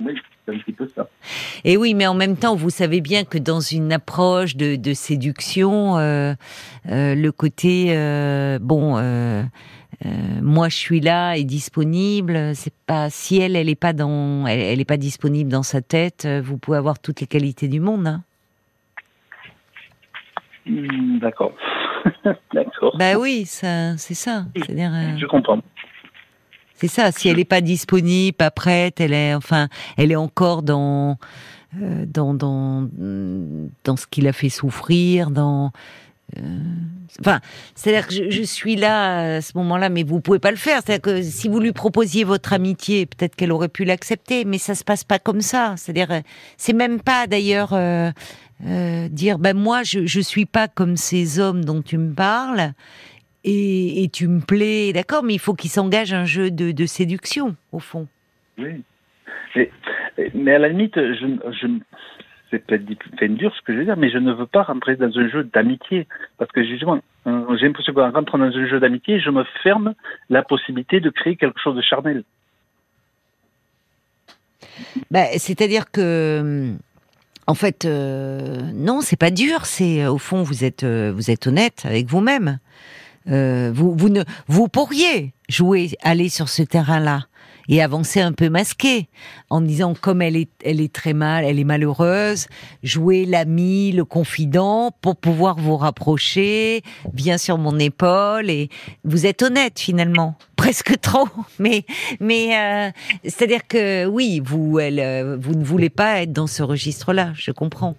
Oui. 0.00 0.14
c'est 0.46 0.54
Un 0.54 0.58
petit 0.58 0.72
peu 0.72 0.88
ça. 0.94 1.08
Et 1.64 1.76
oui, 1.76 1.94
mais 1.94 2.06
en 2.06 2.14
même 2.14 2.36
temps, 2.36 2.56
vous 2.56 2.70
savez 2.70 3.00
bien 3.00 3.24
que 3.24 3.38
dans 3.38 3.60
une 3.60 3.92
approche 3.92 4.56
de, 4.56 4.94
séduction, 4.94 5.98
euh, 5.98 6.34
le 6.86 7.30
côté 7.30 7.86
bon, 8.60 8.96
euh, 8.96 9.42
moi 10.04 10.68
je 10.68 10.76
suis 10.76 11.00
là 11.00 11.34
et 11.34 11.44
disponible. 11.44 12.52
C'est 12.54 12.74
pas 12.86 13.10
si 13.10 13.38
elle 13.38 13.56
elle 13.56 13.68
est 13.68 13.74
pas 13.74 13.92
dans 13.92 14.46
elle, 14.46 14.80
est 14.80 14.84
pas 14.84 14.96
disponible 14.96 15.50
dans 15.50 15.62
sa 15.62 15.80
tête. 15.80 16.24
Euh, 16.24 16.40
vous 16.42 16.58
pouvez 16.58 16.76
avoir 16.76 16.98
toutes 16.98 17.20
les 17.20 17.26
qualités 17.26 17.68
du 17.68 17.80
monde. 17.80 18.06
Hein. 18.06 18.22
Hmm, 20.66 21.18
d'accord. 21.18 21.52
D'accord. 22.54 22.96
Bah 22.96 23.18
oui, 23.18 23.44
ça, 23.44 23.96
c'est 23.96 24.14
ça. 24.14 24.44
C'est-à-dire, 24.54 24.92
euh, 24.94 25.16
Je 25.18 25.26
comprends. 25.26 25.60
C'est 26.74 26.88
ça. 26.88 27.10
Si 27.10 27.28
elle 27.28 27.38
n'est 27.38 27.44
pas 27.44 27.60
disponible, 27.60 28.36
pas 28.36 28.50
prête, 28.52 29.00
elle 29.00 29.12
est, 29.12 29.34
enfin, 29.34 29.68
elle 29.96 30.12
est 30.12 30.16
encore 30.16 30.62
dans, 30.62 31.16
dans, 31.72 32.34
dans, 32.34 32.88
dans 33.84 33.96
ce 33.96 34.06
qui 34.06 34.20
l'a 34.20 34.32
fait 34.32 34.48
souffrir, 34.48 35.30
dans, 35.30 35.66
euh, 35.66 35.70
enfin, 37.20 37.40
c'est-à-dire 37.74 38.06
que 38.06 38.30
je, 38.30 38.42
suis 38.42 38.76
là 38.76 39.36
à 39.36 39.40
ce 39.40 39.56
moment-là, 39.56 39.88
mais 39.88 40.02
vous 40.02 40.20
pouvez 40.20 40.38
pas 40.38 40.50
le 40.50 40.56
faire. 40.56 40.80
C'est-à-dire 40.84 41.02
que 41.02 41.22
si 41.22 41.48
vous 41.48 41.60
lui 41.60 41.72
proposiez 41.72 42.24
votre 42.24 42.52
amitié, 42.52 43.06
peut-être 43.06 43.34
qu'elle 43.36 43.52
aurait 43.52 43.68
pu 43.68 43.84
l'accepter, 43.84 44.44
mais 44.44 44.58
ça 44.58 44.74
se 44.74 44.84
passe 44.84 45.04
pas 45.04 45.18
comme 45.18 45.40
ça. 45.40 45.74
C'est-à-dire, 45.76 46.22
c'est 46.56 46.72
même 46.74 47.00
pas 47.00 47.26
d'ailleurs 47.26 47.72
euh, 47.72 48.10
euh, 48.66 49.08
dire, 49.08 49.38
ben 49.38 49.56
moi, 49.56 49.82
je, 49.82 50.06
je 50.06 50.20
suis 50.20 50.46
pas 50.46 50.68
comme 50.68 50.96
ces 50.96 51.38
hommes 51.38 51.64
dont 51.64 51.82
tu 51.82 51.98
me 51.98 52.12
parles, 52.12 52.72
et, 53.44 54.02
et 54.04 54.08
tu 54.08 54.28
me 54.28 54.40
plais, 54.40 54.92
d'accord, 54.92 55.22
mais 55.22 55.34
il 55.34 55.38
faut 55.38 55.54
qu'il 55.54 55.70
s'engage 55.70 56.12
un 56.12 56.24
jeu 56.24 56.50
de, 56.50 56.72
de, 56.72 56.86
séduction, 56.86 57.56
au 57.72 57.78
fond. 57.78 58.06
Oui. 58.58 58.82
Mais, 59.54 59.70
mais 60.34 60.54
à 60.54 60.58
la 60.58 60.68
limite, 60.68 60.96
je, 60.96 61.26
je 61.60 61.66
c'est 62.50 62.64
peut-être 62.64 63.34
dur 63.34 63.54
ce 63.54 63.62
que 63.62 63.72
je 63.72 63.78
veux 63.78 63.84
dire, 63.84 63.96
mais 63.96 64.10
je 64.10 64.18
ne 64.18 64.32
veux 64.32 64.46
pas 64.46 64.62
rentrer 64.62 64.96
dans 64.96 65.16
un 65.18 65.28
jeu 65.28 65.44
d'amitié. 65.44 66.06
Parce 66.38 66.50
que 66.50 66.64
justement, 66.64 67.00
euh, 67.26 67.56
j'ai 67.58 67.66
l'impression 67.66 67.92
qu'en 67.92 68.10
rentrant 68.10 68.38
dans 68.38 68.46
un 68.46 68.66
jeu 68.66 68.80
d'amitié, 68.80 69.20
je 69.20 69.30
me 69.30 69.44
ferme 69.62 69.94
la 70.30 70.42
possibilité 70.42 71.00
de 71.00 71.10
créer 71.10 71.36
quelque 71.36 71.60
chose 71.60 71.76
de 71.76 71.82
charnel. 71.82 72.24
Bah, 75.10 75.26
C'est-à-dire 75.36 75.90
que, 75.90 76.72
en 77.46 77.54
fait, 77.54 77.84
euh, 77.84 78.60
non, 78.74 79.00
c'est 79.00 79.18
pas 79.18 79.30
dur. 79.30 79.66
C'est 79.66 80.06
au 80.06 80.18
fond, 80.18 80.42
vous 80.42 80.64
êtes, 80.64 80.84
euh, 80.84 81.12
vous 81.14 81.30
êtes 81.30 81.46
honnête 81.46 81.84
avec 81.84 82.06
vous-même. 82.06 82.58
euh, 83.30 83.70
vous, 83.74 83.94
vous 83.94 84.08
ne, 84.08 84.22
vous 84.46 84.68
pourriez 84.68 85.34
jouer, 85.48 85.90
aller 86.02 86.28
sur 86.28 86.48
ce 86.48 86.62
terrain-là 86.62 87.26
et 87.68 87.82
avancer 87.82 88.20
un 88.20 88.32
peu 88.32 88.48
masqué 88.48 89.08
en 89.50 89.60
disant 89.60 89.94
comme 89.94 90.22
elle 90.22 90.36
est, 90.36 90.50
elle 90.64 90.80
est 90.80 90.92
très 90.92 91.12
mal, 91.12 91.44
elle 91.44 91.58
est 91.58 91.64
malheureuse, 91.64 92.46
jouer 92.82 93.24
l'ami, 93.24 93.92
le 93.92 94.04
confident 94.04 94.90
pour 95.00 95.16
pouvoir 95.16 95.56
vous 95.56 95.76
rapprocher, 95.76 96.82
bien 97.12 97.38
sur 97.38 97.58
mon 97.58 97.78
épaule 97.78 98.50
et 98.50 98.68
vous 99.04 99.26
êtes 99.26 99.42
honnête 99.42 99.78
finalement, 99.78 100.36
presque 100.56 100.98
trop, 101.00 101.28
mais 101.58 101.84
mais 102.20 102.56
euh, 102.56 102.90
c'est-à-dire 103.24 103.66
que 103.68 104.06
oui, 104.06 104.40
vous 104.44 104.78
elle, 104.78 105.00
euh, 105.00 105.36
vous 105.38 105.54
ne 105.54 105.64
voulez 105.64 105.90
pas 105.90 106.22
être 106.22 106.32
dans 106.32 106.46
ce 106.46 106.62
registre-là, 106.62 107.32
je 107.34 107.50
comprends. 107.50 107.94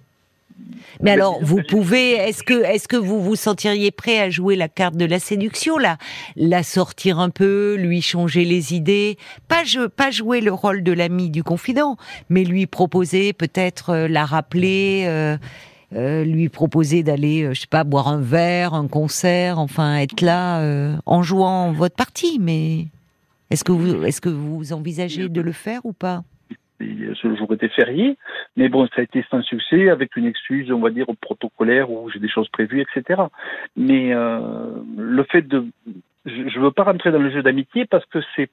Mais 1.02 1.12
alors, 1.12 1.40
vous 1.42 1.62
pouvez, 1.68 2.12
est-ce 2.12 2.44
que, 2.44 2.64
est-ce 2.66 2.88
que 2.88 2.98
vous 2.98 3.22
vous 3.22 3.36
sentiriez 3.36 3.92
prêt 3.92 4.20
à 4.20 4.30
jouer 4.30 4.56
la 4.56 4.68
carte 4.68 4.98
de 4.98 5.06
la 5.06 5.20
séduction, 5.20 5.78
là, 5.78 5.98
la 6.36 6.64
sortir 6.64 7.20
un 7.20 7.30
peu, 7.30 7.76
lui 7.76 8.02
changer 8.02 8.44
les 8.44 8.74
idées, 8.74 9.18
pas, 9.48 9.64
je, 9.64 9.88
pas 9.88 10.12
jouer 10.12 10.42
le 10.42 10.52
rôle 10.52 10.84
de 10.84 10.92
l'ami 10.92 11.30
du 11.30 11.44
confident, 11.44 11.96
mais 12.30 12.44
lui 12.44 12.66
proposer 12.66 13.34
peut-être 13.34 13.92
euh, 13.92 14.08
la 14.08 14.26
rappeler, 14.26 15.04
euh, 15.08 15.38
euh, 15.96 16.26
lui 16.26 16.50
proposer 16.50 17.02
d'aller, 17.02 17.50
je 17.54 17.62
sais 17.62 17.68
pas, 17.68 17.84
boire 17.84 18.10
un 18.10 18.22
verre, 18.22 18.74
un 18.74 18.88
concert, 18.88 19.58
enfin 19.58 19.98
être 19.98 20.22
là 20.22 20.62
en 21.06 21.24
jouant 21.24 21.72
votre 21.72 21.96
partie. 21.96 22.40
Mais 22.40 22.88
est-ce 23.50 23.64
que 23.64 23.72
vous, 23.72 24.04
est-ce 24.04 24.22
que 24.22 24.30
vous 24.30 24.74
envisagez 24.74 25.30
de 25.30 25.42
le 25.42 25.52
faire 25.52 25.86
ou 25.86 25.94
pas? 25.94 26.24
Ce 26.80 27.36
jour 27.36 27.54
était 27.54 27.70
férié, 27.70 28.18
mais 28.56 28.70
bon, 28.70 28.88
ça 28.88 29.02
a 29.02 29.04
été 29.04 29.26
sans 29.30 29.42
succès, 29.44 29.90
avec 29.90 30.16
une 30.16 30.26
excuse, 30.26 30.72
on 30.72 30.80
va 30.80 30.90
dire, 30.90 31.06
protocolaire, 31.22 31.92
où 31.92 32.10
j'ai 32.10 32.20
des 32.20 32.30
choses 32.30 32.50
prévues, 32.50 32.82
etc. 32.82 33.22
Mais 33.76 34.14
euh, 34.14 34.40
le 34.98 35.24
fait 35.24 35.42
de... 35.48 35.66
Je 36.26 36.60
ne 36.60 36.64
veux 36.64 36.72
pas 36.72 36.84
rentrer 36.84 37.12
dans 37.12 37.20
le 37.20 37.32
jeu 37.32 37.42
d'amitié 37.42 37.86
parce 37.86 38.06
que 38.06 38.20
c'est, 38.36 38.50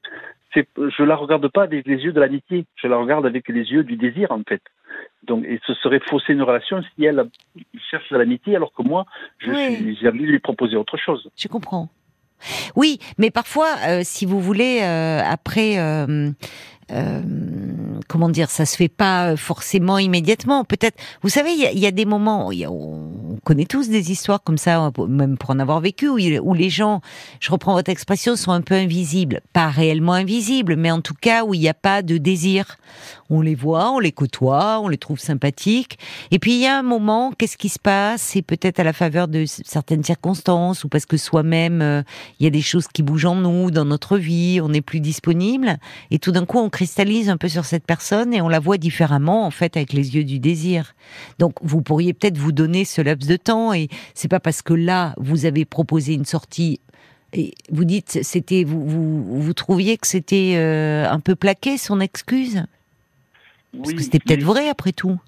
c'est, 0.53 0.67
je 0.77 1.03
la 1.03 1.15
regarde 1.15 1.47
pas 1.49 1.63
avec 1.63 1.85
les 1.85 1.97
yeux 1.97 2.13
de 2.13 2.19
l'amitié, 2.19 2.65
je 2.75 2.87
la 2.87 2.97
regarde 2.97 3.25
avec 3.25 3.47
les 3.49 3.71
yeux 3.71 3.83
du 3.83 3.97
désir, 3.97 4.31
en 4.31 4.41
fait. 4.47 4.61
Donc, 5.23 5.45
et 5.45 5.59
ce 5.67 5.73
serait 5.75 5.99
fausser 6.09 6.33
une 6.33 6.41
relation 6.41 6.81
si 6.81 7.05
elle 7.05 7.25
cherche 7.91 8.09
de 8.09 8.17
l'amitié, 8.17 8.55
alors 8.55 8.71
que 8.73 8.81
moi, 8.81 9.05
je 9.39 9.51
Oui. 9.51 9.75
suis, 9.75 9.97
j'ai 9.97 10.07
envie 10.07 10.21
de 10.25 10.31
lui 10.31 10.39
proposer 10.39 10.75
autre 10.77 10.97
chose. 10.97 11.29
Je 11.37 11.47
comprends. 11.47 11.89
Oui, 12.75 12.99
mais 13.17 13.31
parfois, 13.31 13.75
euh, 13.87 14.01
si 14.03 14.25
vous 14.25 14.39
voulez, 14.39 14.79
euh, 14.81 15.19
après, 15.25 15.79
euh, 15.79 16.29
euh, 16.91 17.21
comment 18.07 18.29
dire, 18.29 18.49
ça 18.49 18.65
se 18.65 18.75
fait 18.75 18.87
pas 18.87 19.35
forcément 19.35 19.97
immédiatement. 19.97 20.63
Peut-être, 20.63 20.97
vous 21.21 21.29
savez, 21.29 21.51
il 21.51 21.79
y 21.79 21.85
a, 21.87 21.91
des 21.91 22.05
moments, 22.05 22.51
y 22.51 22.65
a- 22.65 22.69
on 23.37 23.39
connaît 23.45 23.65
tous 23.65 23.89
des 23.89 24.11
histoires 24.11 24.41
comme 24.43 24.57
ça, 24.57 24.91
même 25.07 25.37
pour 25.37 25.51
en 25.51 25.59
avoir 25.59 25.79
vécu, 25.79 26.07
où, 26.09 26.17
où 26.17 26.53
les 26.53 26.69
gens, 26.69 27.01
je 27.39 27.51
reprends 27.51 27.73
votre 27.73 27.91
expression, 27.91 28.35
sont 28.35 28.51
un 28.51 28.61
peu 28.61 28.73
invisibles, 28.73 29.41
pas 29.53 29.69
réellement 29.69 30.13
invisibles, 30.13 30.75
mais 30.75 30.91
en 30.91 31.01
tout 31.01 31.13
cas 31.13 31.43
où 31.43 31.53
il 31.53 31.59
n'y 31.59 31.69
a 31.69 31.73
pas 31.73 32.01
de 32.01 32.17
désir. 32.17 32.77
On 33.29 33.41
les 33.41 33.55
voit, 33.55 33.91
on 33.91 33.99
les 33.99 34.11
côtoie, 34.11 34.79
on 34.81 34.87
les 34.87 34.97
trouve 34.97 35.19
sympathiques. 35.19 35.99
Et 36.31 36.39
puis 36.39 36.53
il 36.53 36.61
y 36.61 36.65
a 36.65 36.79
un 36.79 36.83
moment, 36.83 37.31
qu'est-ce 37.37 37.57
qui 37.57 37.69
se 37.69 37.79
passe? 37.79 38.21
C'est 38.21 38.41
peut-être 38.41 38.79
à 38.79 38.83
la 38.83 38.93
faveur 38.93 39.27
de 39.27 39.45
certaines 39.45 40.03
circonstances 40.03 40.83
ou 40.83 40.89
parce 40.89 41.05
que 41.05 41.17
soi-même, 41.17 41.81
euh, 41.81 42.03
il 42.39 42.45
y 42.45 42.47
a 42.47 42.49
des 42.49 42.61
choses 42.61 42.87
qui 42.87 43.03
bougent 43.03 43.25
en 43.25 43.35
nous, 43.35 43.69
dans 43.69 43.85
notre 43.85 44.17
vie, 44.17 44.59
on 44.63 44.69
n'est 44.69 44.81
plus 44.81 45.01
disponible. 45.01 45.77
Et 46.09 46.19
tout 46.19 46.31
d'un 46.31 46.45
coup, 46.45 46.57
on 46.57 46.69
cristallise 46.69 47.29
un 47.29 47.37
peu 47.37 47.49
sur 47.49 47.65
cette 47.65 47.85
personne 47.85 48.33
et 48.33 48.41
on 48.41 48.49
la 48.49 48.59
voit 48.59 48.77
différemment, 48.77 49.45
en 49.45 49.51
fait, 49.51 49.75
avec 49.75 49.93
les 49.93 50.15
yeux 50.15 50.23
du 50.23 50.39
désir. 50.39 50.93
Donc 51.37 51.55
vous 51.61 51.81
pourriez 51.81 52.13
peut-être 52.13 52.37
vous 52.37 52.53
donner 52.53 52.85
ce 52.85 53.01
laps 53.01 53.26
de 53.27 53.35
temps 53.35 53.73
et 53.73 53.89
c'est 54.13 54.27
pas 54.27 54.39
parce 54.39 54.61
que 54.61 54.73
là, 54.73 55.13
vous 55.17 55.45
avez 55.45 55.65
proposé 55.65 56.13
une 56.13 56.25
sortie 56.25 56.79
et 57.33 57.53
vous 57.69 57.83
dites, 57.83 58.19
c'était, 58.23 58.63
vous, 58.63 58.85
vous, 58.85 59.41
vous 59.41 59.53
trouviez 59.53 59.97
que 59.97 60.07
c'était 60.07 60.53
euh, 60.55 61.09
un 61.09 61.19
peu 61.19 61.35
plaqué 61.35 61.77
son 61.77 61.99
excuse? 61.99 62.63
Parce 63.77 63.93
que 63.93 64.01
c'était 64.01 64.19
peut-être 64.19 64.43
vrai 64.43 64.69
après 64.69 64.93
tout. 64.93 65.19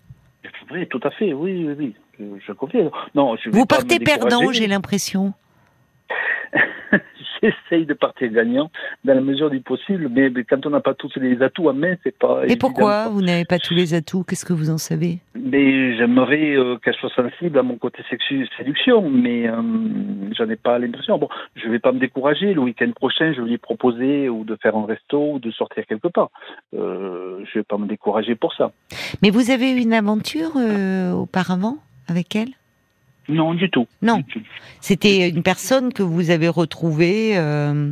C'est 0.44 0.70
vrai, 0.70 0.86
tout 0.86 1.02
à 1.04 1.12
fait, 1.12 1.34
oui, 1.34 1.66
oui, 1.68 1.94
oui. 2.20 2.40
Je, 2.46 2.52
confirme. 2.52 2.90
Non, 3.16 3.36
je 3.38 3.50
Vous 3.50 3.66
partez 3.66 4.00
perdant, 4.00 4.52
j'ai 4.52 4.68
l'impression. 4.68 5.34
J'essaye 7.70 7.86
de 7.86 7.94
partir 7.94 8.32
gagnant 8.32 8.70
dans 9.04 9.14
la 9.14 9.22
mesure 9.22 9.50
du 9.50 9.62
possible, 9.62 10.10
mais, 10.10 10.30
mais 10.30 10.44
quand 10.44 10.66
on 10.66 10.70
n'a 10.70 10.82
pas 10.82 10.94
tous 10.94 11.12
les 11.18 11.42
atouts 11.42 11.70
en 11.70 11.74
main, 11.74 11.96
c'est 12.04 12.18
pas. 12.18 12.42
Et 12.42 12.46
évident, 12.46 12.68
pourquoi 12.68 13.04
quoi. 13.04 13.10
vous 13.10 13.22
n'avez 13.22 13.46
pas 13.46 13.60
tous 13.60 13.74
les 13.74 13.94
atouts? 13.94 14.24
Qu'est-ce 14.24 14.46
que 14.46 14.54
vous 14.54 14.70
en 14.70 14.78
savez? 14.78 15.20
Mais 15.36 15.98
j'aimerais 15.98 16.56
euh, 16.56 16.78
qu'elle 16.78 16.96
soit 16.96 17.14
sensible 17.16 17.58
à 17.58 17.64
mon 17.64 17.78
côté 17.78 18.04
sexu 18.10 18.48
séduction, 18.58 19.10
mais 19.10 19.48
euh, 19.48 19.62
j'en 20.38 20.50
ai 20.50 20.56
pas 20.56 20.80
l'impression. 20.80 21.18
Bon, 21.18 21.30
je 21.56 21.68
vais 21.70 21.80
pas 21.80 21.92
me 21.92 22.00
décourager. 22.00 22.54
Le 22.54 22.62
week-end 22.62 22.92
prochain, 22.96 23.34
je 23.34 23.42
vais 23.42 23.50
lui 23.50 23.58
proposer 23.58 24.30
ou 24.30 24.44
de 24.44 24.56
faire 24.62 24.76
un 24.76 24.86
resto 24.86 25.34
ou 25.34 25.40
de 25.40 25.52
sortir 25.52 25.86
quelque 25.86 26.08
part. 26.08 26.30
Euh, 26.74 27.44
je 27.46 27.60
vais 27.60 27.64
pas 27.64 27.78
me 27.78 27.88
décourager 27.88 28.36
pour 28.36 28.54
ça. 28.54 28.72
Mais 29.22 29.30
vous 29.30 29.52
avez 29.52 29.72
eu 29.72 29.78
une 29.78 29.94
aventure 29.94 30.52
euh, 30.58 31.12
auparavant 31.14 31.78
avec 32.08 32.36
elle? 32.36 32.50
Non, 33.30 33.54
du 33.54 33.70
tout. 33.70 33.88
Non. 34.02 34.24
C'était 34.82 35.30
une 35.30 35.44
personne 35.44 35.94
que 35.94 36.04
vous 36.04 36.32
avez 36.32 36.48
retrouvée. 36.50 37.38
euh, 37.38 37.92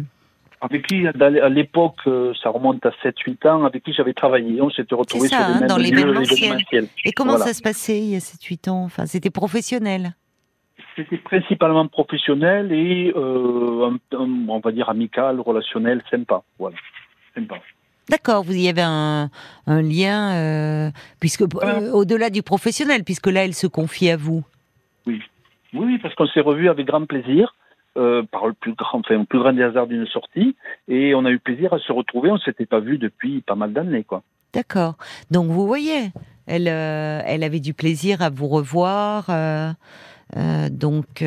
Avec 0.62 0.88
qui, 0.88 1.06
à 1.08 1.50
l'époque, 1.50 1.98
euh, 2.08 2.34
ça 2.42 2.50
remonte 2.50 2.84
à 2.86 2.92
7-8 3.04 3.48
ans, 3.48 3.64
avec 3.66 3.84
qui 3.84 3.94
j'avais 3.94 4.14
travaillé. 4.14 4.62
On 4.62 4.70
s'était 4.72 4.96
retrouvés 4.96 5.28
ça, 5.28 5.38
sur 5.38 5.48
les 5.48 5.54
hein, 5.54 5.60
mêmes 5.60 5.70
dans 5.70 5.78
l'événementiel. 5.78 6.88
Et 7.06 7.12
comment 7.12 7.34
Voilà. 7.36 7.46
ça 7.46 7.54
se 7.54 7.62
passait 7.62 8.00
il 8.00 8.10
y 8.10 8.16
a 8.16 8.20
7-8 8.20 8.70
ans? 8.70 8.84
Enfin, 8.84 9.06
c'était 9.06 9.30
professionnel. 9.30 10.16
C'était 10.96 11.18
principalement 11.18 11.88
professionnel 11.88 12.72
et, 12.72 13.14
euh, 13.16 13.92
on 14.14 14.60
va 14.60 14.72
dire, 14.72 14.90
amical, 14.90 15.40
relationnel, 15.40 16.02
sympa. 16.10 16.42
Voilà. 16.58 16.76
Sympa. 17.36 17.56
D'accord, 18.10 18.44
vous 18.44 18.54
y 18.56 18.68
avez 18.70 18.82
un, 18.84 19.30
un 19.68 19.82
lien, 19.82 20.34
euh, 20.36 20.90
puisque 21.20 21.42
euh, 21.44 21.92
au-delà 21.92 22.30
du 22.32 22.42
professionnel, 22.42 23.04
puisque 23.04 23.28
là, 23.28 23.44
elle 23.46 23.54
se 23.54 23.68
confie 23.68 24.10
à 24.10 24.18
vous. 24.18 24.44
Oui, 25.74 25.98
parce 26.00 26.14
qu'on 26.16 26.28
s'est 26.28 26.42
revus 26.42 26.70
avec 26.70 26.86
grand 26.88 27.06
plaisir, 27.06 27.56
euh, 27.98 28.24
par 28.32 28.48
le 28.48 28.54
plus 28.54 28.74
grand, 28.74 29.00
enfin, 29.00 29.18
le 29.18 29.26
plus 29.26 29.40
grand 29.40 29.54
des 29.54 29.64
hasards 29.64 29.88
d'une 29.88 30.08
sortie, 30.08 30.56
et 30.88 31.14
on 31.16 31.26
a 31.26 31.32
eu 31.32 31.40
plaisir 31.40 31.74
à 31.74 31.80
se 31.80 31.92
retrouver. 31.92 32.32
On 32.32 32.38
s'était 32.38 32.66
pas 32.66 32.80
vu 32.80 32.98
depuis 32.98 33.42
pas 33.42 33.56
mal 33.56 33.74
d'années, 33.74 34.04
quoi. 34.04 34.24
D'accord. 34.54 34.96
Donc 35.32 35.48
vous 35.52 35.68
voyez, 35.68 36.12
elle, 36.46 36.68
euh, 36.68 37.22
elle 37.26 37.44
avait 37.44 37.60
du 37.60 37.74
plaisir 37.74 38.22
à 38.22 38.30
vous 38.30 38.48
revoir. 38.48 39.26
euh, 39.30 39.72
donc 40.72 41.24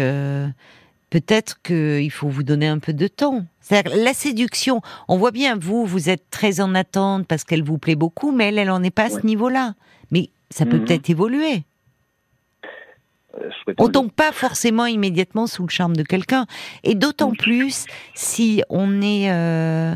peut-être 1.10 1.60
qu'il 1.62 2.10
faut 2.10 2.28
vous 2.28 2.42
donner 2.42 2.68
un 2.68 2.78
peu 2.78 2.92
de 2.92 3.08
temps. 3.08 3.44
C'est-à-dire 3.60 3.92
la 4.04 4.12
séduction, 4.14 4.80
on 5.08 5.16
voit 5.16 5.30
bien, 5.32 5.56
vous, 5.56 5.84
vous 5.84 6.08
êtes 6.08 6.30
très 6.30 6.60
en 6.60 6.74
attente 6.74 7.26
parce 7.26 7.44
qu'elle 7.44 7.62
vous 7.62 7.78
plaît 7.78 7.96
beaucoup, 7.96 8.30
mais 8.32 8.48
elle, 8.48 8.58
elle 8.58 8.70
en 8.70 8.82
est 8.82 8.94
pas 8.94 9.04
à 9.04 9.10
ce 9.10 9.26
niveau-là. 9.26 9.74
Mais 10.10 10.30
ça 10.50 10.66
peut 10.66 10.76
Mhm. 10.78 10.84
peut-être 10.84 11.10
évoluer. 11.10 11.62
Euh, 13.38 13.50
On 13.78 13.88
tombe 13.88 14.10
pas 14.10 14.32
forcément 14.32 14.86
immédiatement 14.86 15.46
sous 15.46 15.62
le 15.62 15.68
charme 15.68 15.96
de 15.96 16.02
quelqu'un, 16.02 16.46
et 16.84 16.94
d'autant 16.94 17.32
plus 17.32 17.86
si 18.14 18.62
on 18.68 19.02
est, 19.02 19.30
euh, 19.30 19.94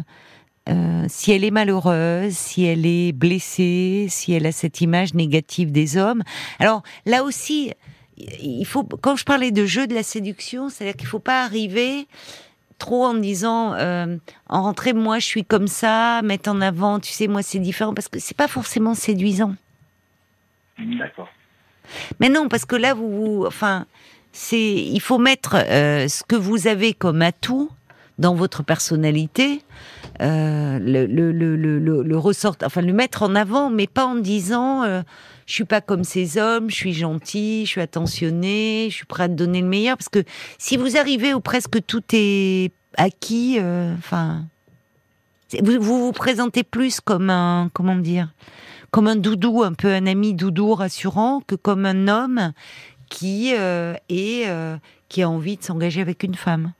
euh, 0.68 1.04
si 1.08 1.32
elle 1.32 1.44
est 1.44 1.50
malheureuse, 1.50 2.32
si 2.32 2.64
elle 2.64 2.86
est 2.86 3.12
blessée, 3.12 4.06
si 4.08 4.32
elle 4.32 4.46
a 4.46 4.52
cette 4.52 4.80
image 4.80 5.14
négative 5.14 5.72
des 5.72 5.96
hommes. 5.96 6.22
Alors 6.58 6.82
là 7.06 7.24
aussi, 7.24 7.72
il 8.16 8.64
faut, 8.64 8.84
quand 8.84 9.16
je 9.16 9.24
parlais 9.24 9.50
de 9.50 9.66
jeu 9.66 9.86
de 9.86 9.94
la 9.94 10.02
séduction, 10.02 10.68
c'est-à-dire 10.68 10.96
qu'il 10.96 11.08
faut 11.08 11.18
pas 11.18 11.42
arriver 11.42 12.06
trop 12.78 13.04
en 13.04 13.14
disant 13.14 13.74
euh, 13.74 14.16
en 14.48 14.62
rentrée 14.62 14.92
moi 14.92 15.20
je 15.20 15.26
suis 15.26 15.44
comme 15.44 15.68
ça 15.68 16.22
mettre 16.22 16.50
en 16.50 16.60
avant 16.60 16.98
tu 16.98 17.12
sais 17.12 17.28
moi 17.28 17.40
c'est 17.40 17.60
différent 17.60 17.94
parce 17.94 18.08
que 18.08 18.18
c'est 18.18 18.36
pas 18.36 18.48
forcément 18.48 18.94
séduisant 18.94 19.54
D'accord. 20.78 21.28
Mais 22.20 22.28
non, 22.28 22.48
parce 22.48 22.64
que 22.64 22.76
là, 22.76 22.94
vous, 22.94 23.44
enfin, 23.46 23.86
c'est, 24.32 24.74
il 24.74 25.00
faut 25.00 25.18
mettre 25.18 25.56
euh, 25.56 26.08
ce 26.08 26.22
que 26.24 26.36
vous 26.36 26.66
avez 26.66 26.94
comme 26.94 27.22
atout 27.22 27.70
dans 28.18 28.34
votre 28.34 28.62
personnalité, 28.62 29.62
euh, 30.20 30.78
le, 30.78 31.06
le, 31.06 32.02
le, 32.02 32.18
ressort, 32.18 32.56
enfin, 32.64 32.80
le 32.80 32.92
mettre 32.92 33.22
en 33.22 33.34
avant, 33.34 33.70
mais 33.70 33.86
pas 33.86 34.06
en 34.06 34.14
disant, 34.14 34.84
euh, 34.84 35.02
je 35.46 35.54
suis 35.54 35.64
pas 35.64 35.80
comme 35.80 36.04
ces 36.04 36.38
hommes, 36.38 36.70
je 36.70 36.76
suis 36.76 36.92
gentil, 36.92 37.66
je 37.66 37.70
suis 37.70 37.80
attentionné, 37.80 38.88
je 38.90 38.94
suis 38.94 39.06
prêt 39.06 39.24
à 39.24 39.28
te 39.28 39.34
donner 39.34 39.60
le 39.60 39.66
meilleur, 39.66 39.96
parce 39.96 40.08
que 40.08 40.22
si 40.58 40.76
vous 40.76 40.96
arrivez 40.96 41.34
où 41.34 41.40
presque 41.40 41.84
tout 41.86 42.02
est 42.12 42.70
acquis, 42.96 43.56
euh, 43.58 43.92
enfin, 43.98 44.44
vous 45.62 45.80
vous 45.80 46.12
présentez 46.12 46.62
plus 46.62 47.00
comme 47.00 47.30
un, 47.30 47.70
comment 47.72 47.96
dire, 47.96 48.28
comme 48.94 49.08
un 49.08 49.16
doudou, 49.16 49.64
un 49.64 49.72
peu 49.72 49.88
un 49.92 50.06
ami 50.06 50.34
doudou 50.34 50.72
rassurant, 50.72 51.40
que 51.44 51.56
comme 51.56 51.84
un 51.84 52.06
homme 52.06 52.52
qui 53.10 53.52
euh, 53.58 53.94
est, 54.08 54.46
euh, 54.46 54.76
qui 55.08 55.24
a 55.24 55.28
envie 55.28 55.56
de 55.56 55.64
s'engager 55.64 56.00
avec 56.00 56.22
une 56.22 56.36
femme. 56.36 56.70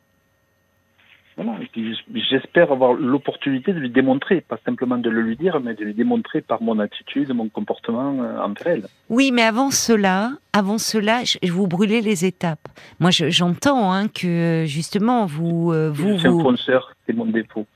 J'espère 2.30 2.70
avoir 2.70 2.92
l'opportunité 2.92 3.72
de 3.72 3.80
lui 3.80 3.90
démontrer, 3.90 4.42
pas 4.42 4.60
simplement 4.64 4.96
de 4.96 5.10
le 5.10 5.22
lui 5.22 5.36
dire, 5.36 5.58
mais 5.58 5.74
de 5.74 5.82
lui 5.82 5.92
démontrer 5.92 6.40
par 6.40 6.62
mon 6.62 6.78
attitude, 6.78 7.34
mon 7.34 7.48
comportement 7.48 8.22
euh, 8.22 8.38
envers 8.38 8.66
elle. 8.68 8.86
Oui, 9.10 9.32
mais 9.32 9.42
avant 9.42 9.72
cela, 9.72 10.30
avant 10.52 10.78
cela, 10.78 11.24
je, 11.24 11.50
vous 11.50 11.66
brûlez 11.66 12.00
les 12.00 12.24
étapes. 12.24 12.68
Moi, 13.00 13.10
je- 13.10 13.30
j'entends 13.30 13.92
hein, 13.92 14.06
que 14.06 14.62
justement 14.68 15.26
vous, 15.26 15.72
vous, 15.72 16.12
je 16.12 16.18
suis 16.18 16.28
un 16.28 16.30
vous, 16.30 16.42
fonceur, 16.42 16.92
c'est 17.08 17.12
mon 17.12 17.26
défaut. 17.26 17.66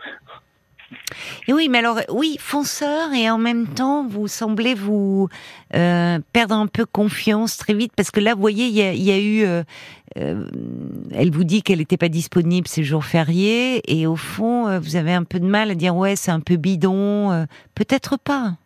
Et 1.47 1.53
oui, 1.53 1.69
mais 1.69 1.79
alors, 1.79 2.01
oui, 2.11 2.37
fonceur, 2.39 3.13
et 3.13 3.31
en 3.31 3.39
même 3.39 3.67
temps, 3.67 4.07
vous 4.07 4.29
semblez 4.29 4.75
vous 4.75 5.29
euh, 5.75 6.19
perdre 6.33 6.55
un 6.55 6.67
peu 6.67 6.87
confiance 6.87 7.57
très 7.57 7.75
vite, 7.75 7.93
parce 7.97 8.11
que 8.11 8.21
là, 8.21 8.35
vous 8.35 8.41
voyez, 8.41 8.67
il 8.67 8.75
y 8.75 9.11
a, 9.11 9.19
eu... 9.19 9.45
euh, 9.45 9.63
euh, 10.19 10.49
elle 11.13 11.31
vous 11.31 11.45
dit 11.45 11.63
qu'elle 11.63 11.79
n'était 11.79 11.97
pas 11.97 12.09
disponible 12.09 12.69
ces 12.69 12.85
jours 12.85 13.05
fériés, 13.05 13.83
et 13.87 14.07
au 14.07 14.17
fond, 14.17 14.79
vous 14.79 14.97
avez 14.97 15.13
un 15.13 15.25
peu 15.25 15.41
de 15.41 15.47
mal 15.47 15.71
à 15.71 15.75
dire, 15.75 15.95
ouais, 15.95 16.17
c'est 16.17 16.31
un 16.31 16.41
peu 16.41 16.57
bidon. 16.57 17.47
Peut-être 17.75 18.17
pas. 18.19 18.57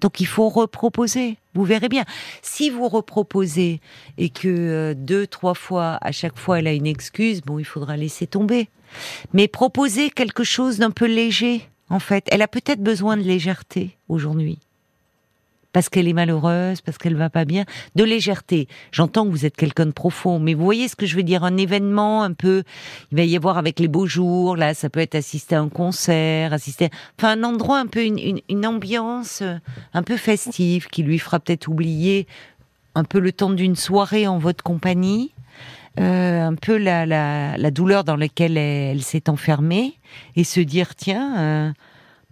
Donc 0.00 0.20
il 0.20 0.26
faut 0.26 0.48
reproposer. 0.48 1.36
Vous 1.54 1.64
verrez 1.64 1.88
bien. 1.88 2.04
Si 2.42 2.70
vous 2.70 2.88
reproposez 2.88 3.80
et 4.16 4.28
que 4.30 4.48
euh, 4.48 4.94
deux, 4.94 5.26
trois 5.26 5.54
fois, 5.54 5.98
à 6.00 6.12
chaque 6.12 6.38
fois, 6.38 6.60
elle 6.60 6.66
a 6.66 6.72
une 6.72 6.86
excuse, 6.86 7.40
bon, 7.42 7.58
il 7.58 7.64
faudra 7.64 7.96
laisser 7.96 8.26
tomber. 8.26 8.68
Mais 9.32 9.48
proposer 9.48 10.10
quelque 10.10 10.44
chose 10.44 10.78
d'un 10.78 10.90
peu 10.90 11.06
léger, 11.06 11.68
en 11.90 11.98
fait. 11.98 12.24
Elle 12.30 12.42
a 12.42 12.48
peut-être 12.48 12.82
besoin 12.82 13.16
de 13.16 13.22
légèreté 13.22 13.96
aujourd'hui. 14.08 14.58
Parce 15.72 15.88
qu'elle 15.88 16.08
est 16.08 16.14
malheureuse, 16.14 16.80
parce 16.80 16.98
qu'elle 16.98 17.16
va 17.16 17.30
pas 17.30 17.44
bien. 17.44 17.64
De 17.94 18.04
légèreté. 18.04 18.68
J'entends 18.90 19.24
que 19.26 19.30
vous 19.30 19.44
êtes 19.44 19.56
quelqu'un 19.56 19.86
de 19.86 19.92
profond, 19.92 20.38
mais 20.38 20.54
vous 20.54 20.64
voyez 20.64 20.88
ce 20.88 20.96
que 20.96 21.06
je 21.06 21.14
veux 21.14 21.22
dire 21.22 21.44
Un 21.44 21.56
événement 21.56 22.22
un 22.22 22.32
peu. 22.32 22.62
Il 23.12 23.18
va 23.18 23.24
y 23.24 23.36
avoir 23.36 23.58
avec 23.58 23.78
les 23.78 23.88
beaux 23.88 24.06
jours, 24.06 24.56
là, 24.56 24.74
ça 24.74 24.88
peut 24.88 25.00
être 25.00 25.14
assister 25.14 25.56
à 25.56 25.60
un 25.60 25.68
concert, 25.68 26.52
assister. 26.52 26.88
Enfin, 27.18 27.38
un 27.38 27.44
endroit 27.44 27.78
un 27.78 27.86
peu, 27.86 28.02
une, 28.04 28.18
une, 28.18 28.40
une 28.48 28.66
ambiance 28.66 29.40
euh, 29.42 29.56
un 29.92 30.02
peu 30.02 30.16
festive 30.16 30.88
qui 30.88 31.02
lui 31.02 31.18
fera 31.18 31.38
peut-être 31.38 31.68
oublier 31.68 32.26
un 32.94 33.04
peu 33.04 33.20
le 33.20 33.32
temps 33.32 33.50
d'une 33.50 33.76
soirée 33.76 34.26
en 34.26 34.38
votre 34.38 34.64
compagnie 34.64 35.32
euh, 35.98 36.46
un 36.46 36.54
peu 36.54 36.76
la, 36.76 37.06
la, 37.06 37.56
la 37.56 37.70
douleur 37.72 38.04
dans 38.04 38.14
laquelle 38.14 38.56
elle, 38.56 38.96
elle 38.96 39.02
s'est 39.02 39.28
enfermée 39.28 39.94
et 40.36 40.44
se 40.44 40.60
dire 40.60 40.94
tiens, 40.94 41.38
euh, 41.38 41.72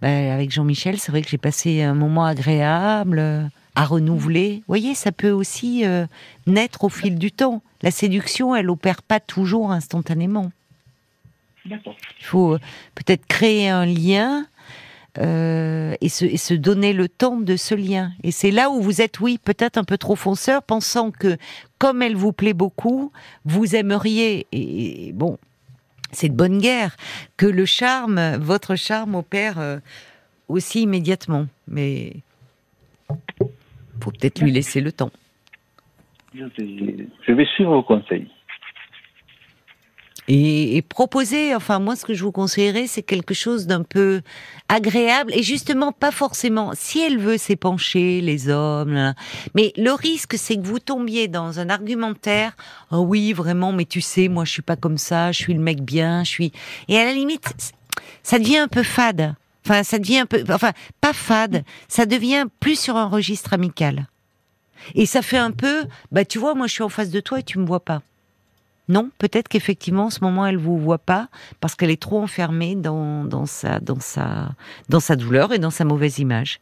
ben, 0.01 0.31
avec 0.31 0.51
Jean-Michel, 0.51 0.99
c'est 0.99 1.11
vrai 1.11 1.21
que 1.21 1.29
j'ai 1.29 1.37
passé 1.37 1.81
un 1.81 1.95
moment 1.95 2.25
agréable 2.25 3.49
à 3.77 3.85
renouveler. 3.85 4.57
Vous 4.59 4.63
voyez, 4.67 4.95
ça 4.95 5.11
peut 5.11 5.29
aussi 5.29 5.85
euh, 5.85 6.07
naître 6.47 6.83
au 6.83 6.89
fil 6.89 7.17
du 7.17 7.31
temps. 7.31 7.61
La 7.83 7.91
séduction, 7.91 8.55
elle 8.55 8.69
opère 8.69 9.03
pas 9.03 9.19
toujours 9.19 9.71
instantanément. 9.71 10.51
D'accord. 11.65 11.95
Il 12.19 12.25
faut 12.25 12.53
euh, 12.53 12.59
peut-être 12.95 13.25
créer 13.27 13.69
un 13.69 13.85
lien 13.85 14.47
euh, 15.19 15.95
et, 16.01 16.09
se, 16.09 16.25
et 16.25 16.37
se 16.37 16.55
donner 16.55 16.93
le 16.93 17.07
temps 17.07 17.37
de 17.37 17.55
ce 17.55 17.75
lien. 17.75 18.11
Et 18.23 18.31
c'est 18.31 18.51
là 18.51 18.69
où 18.69 18.81
vous 18.81 19.01
êtes, 19.01 19.19
oui, 19.19 19.37
peut-être 19.37 19.77
un 19.77 19.83
peu 19.83 19.97
trop 19.97 20.15
fonceur, 20.15 20.63
pensant 20.63 21.11
que 21.11 21.37
comme 21.77 22.01
elle 22.01 22.15
vous 22.15 22.33
plaît 22.33 22.53
beaucoup, 22.53 23.11
vous 23.45 23.75
aimeriez, 23.75 24.47
et, 24.51 25.07
et 25.07 25.11
bon, 25.11 25.37
c'est 26.11 26.29
de 26.29 26.35
bonne 26.35 26.59
guerre, 26.59 26.95
que 27.35 27.45
le 27.45 27.65
charme, 27.65 28.37
votre 28.37 28.75
charme 28.75 29.15
opère 29.15 29.59
euh, 29.59 29.79
aussi 30.47 30.81
immédiatement. 30.81 31.47
Mais 31.67 32.13
faut 34.01 34.11
peut-être 34.11 34.41
lui 34.41 34.51
laisser 34.51 34.81
le 34.81 34.91
temps. 34.91 35.11
Je 36.33 37.31
vais 37.31 37.45
suivre 37.55 37.71
vos 37.71 37.83
conseils. 37.83 38.27
Et, 40.29 40.75
et 40.75 40.81
proposer, 40.81 41.55
enfin 41.55 41.79
moi 41.79 41.95
ce 41.95 42.03
que 42.03 42.13
je 42.13 42.23
vous 42.23 42.33
conseillerais, 42.33 42.87
c'est 42.87 43.01
quelque 43.01 43.33
chose 43.33 43.65
d'un 43.65 43.83
peu 43.83 44.21
agréable 44.67 45.31
et 45.33 45.41
justement 45.41 45.93
pas 45.93 46.11
forcément. 46.11 46.73
Si 46.75 46.99
elle 46.99 47.17
veut 47.17 47.37
s'épancher, 47.37 48.19
les 48.19 48.49
hommes, 48.49 48.93
là, 48.93 49.13
mais 49.55 49.71
le 49.77 49.93
risque 49.93 50.35
c'est 50.37 50.57
que 50.57 50.67
vous 50.67 50.79
tombiez 50.79 51.29
dans 51.29 51.59
un 51.59 51.69
argumentaire. 51.69 52.57
Oh 52.91 53.05
oui, 53.07 53.31
vraiment, 53.31 53.71
mais 53.71 53.85
tu 53.85 54.01
sais, 54.01 54.27
moi 54.27 54.43
je 54.43 54.51
suis 54.51 54.61
pas 54.61 54.75
comme 54.75 54.97
ça, 54.97 55.31
je 55.31 55.37
suis 55.37 55.53
le 55.53 55.61
mec 55.61 55.81
bien, 55.81 56.25
je 56.25 56.29
suis. 56.29 56.51
Et 56.89 56.97
à 56.97 57.05
la 57.05 57.13
limite, 57.13 57.53
ça 58.21 58.37
devient 58.37 58.57
un 58.57 58.67
peu 58.67 58.83
fade. 58.83 59.33
Enfin, 59.65 59.83
ça 59.83 59.97
devient 59.99 60.19
un 60.19 60.25
peu, 60.25 60.43
enfin 60.49 60.73
pas 61.01 61.13
fade, 61.13 61.63
ça 61.87 62.05
devient 62.05 62.45
plus 62.59 62.79
sur 62.79 62.95
un 62.97 63.07
registre 63.07 63.53
amical. 63.53 64.07
Et 64.95 65.05
ça 65.05 65.21
fait 65.21 65.37
un 65.37 65.51
peu, 65.51 65.85
bah 66.11 66.25
tu 66.25 66.37
vois, 66.37 66.53
moi 66.53 66.67
je 66.67 66.73
suis 66.73 66.83
en 66.83 66.89
face 66.89 67.09
de 67.09 67.19
toi 67.19 67.39
et 67.39 67.43
tu 67.43 67.59
me 67.59 67.65
vois 67.65 67.83
pas. 67.83 68.01
Non, 68.89 69.09
peut-être 69.17 69.49
qu'effectivement, 69.49 70.05
en 70.05 70.09
ce 70.09 70.23
moment, 70.23 70.45
elle 70.45 70.57
vous 70.57 70.77
voit 70.77 70.97
pas 70.97 71.27
parce 71.59 71.75
qu'elle 71.75 71.91
est 71.91 72.01
trop 72.01 72.21
enfermée 72.21 72.75
dans, 72.75 73.45
sa 73.45 73.79
douleur 75.15 75.53
et 75.53 75.59
dans 75.59 75.71
sa 75.71 75.83
mauvaise 75.83 76.19
image. 76.19 76.59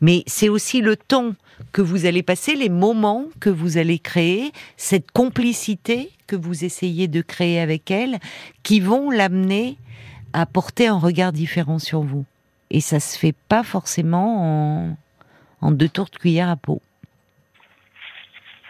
Mais 0.00 0.22
c'est 0.26 0.48
aussi 0.48 0.80
le 0.80 0.96
temps 0.96 1.34
que 1.72 1.82
vous 1.82 2.06
allez 2.06 2.22
passer, 2.22 2.54
les 2.54 2.68
moments 2.68 3.26
que 3.40 3.50
vous 3.50 3.78
allez 3.78 3.98
créer, 3.98 4.52
cette 4.76 5.10
complicité 5.12 6.10
que 6.26 6.36
vous 6.36 6.64
essayez 6.64 7.08
de 7.08 7.22
créer 7.22 7.60
avec 7.60 7.90
elle, 7.90 8.18
qui 8.62 8.80
vont 8.80 9.10
l'amener 9.10 9.76
à 10.32 10.46
porter 10.46 10.88
un 10.88 10.98
regard 10.98 11.32
différent 11.32 11.78
sur 11.78 12.02
vous. 12.02 12.24
Et 12.70 12.80
ça 12.80 12.98
se 12.98 13.16
fait 13.18 13.34
pas 13.48 13.62
forcément 13.62 14.88
en, 14.88 14.96
en 15.60 15.70
deux 15.70 15.88
tours 15.88 16.08
de 16.12 16.18
cuillère 16.18 16.50
à 16.50 16.56
peau. 16.56 16.80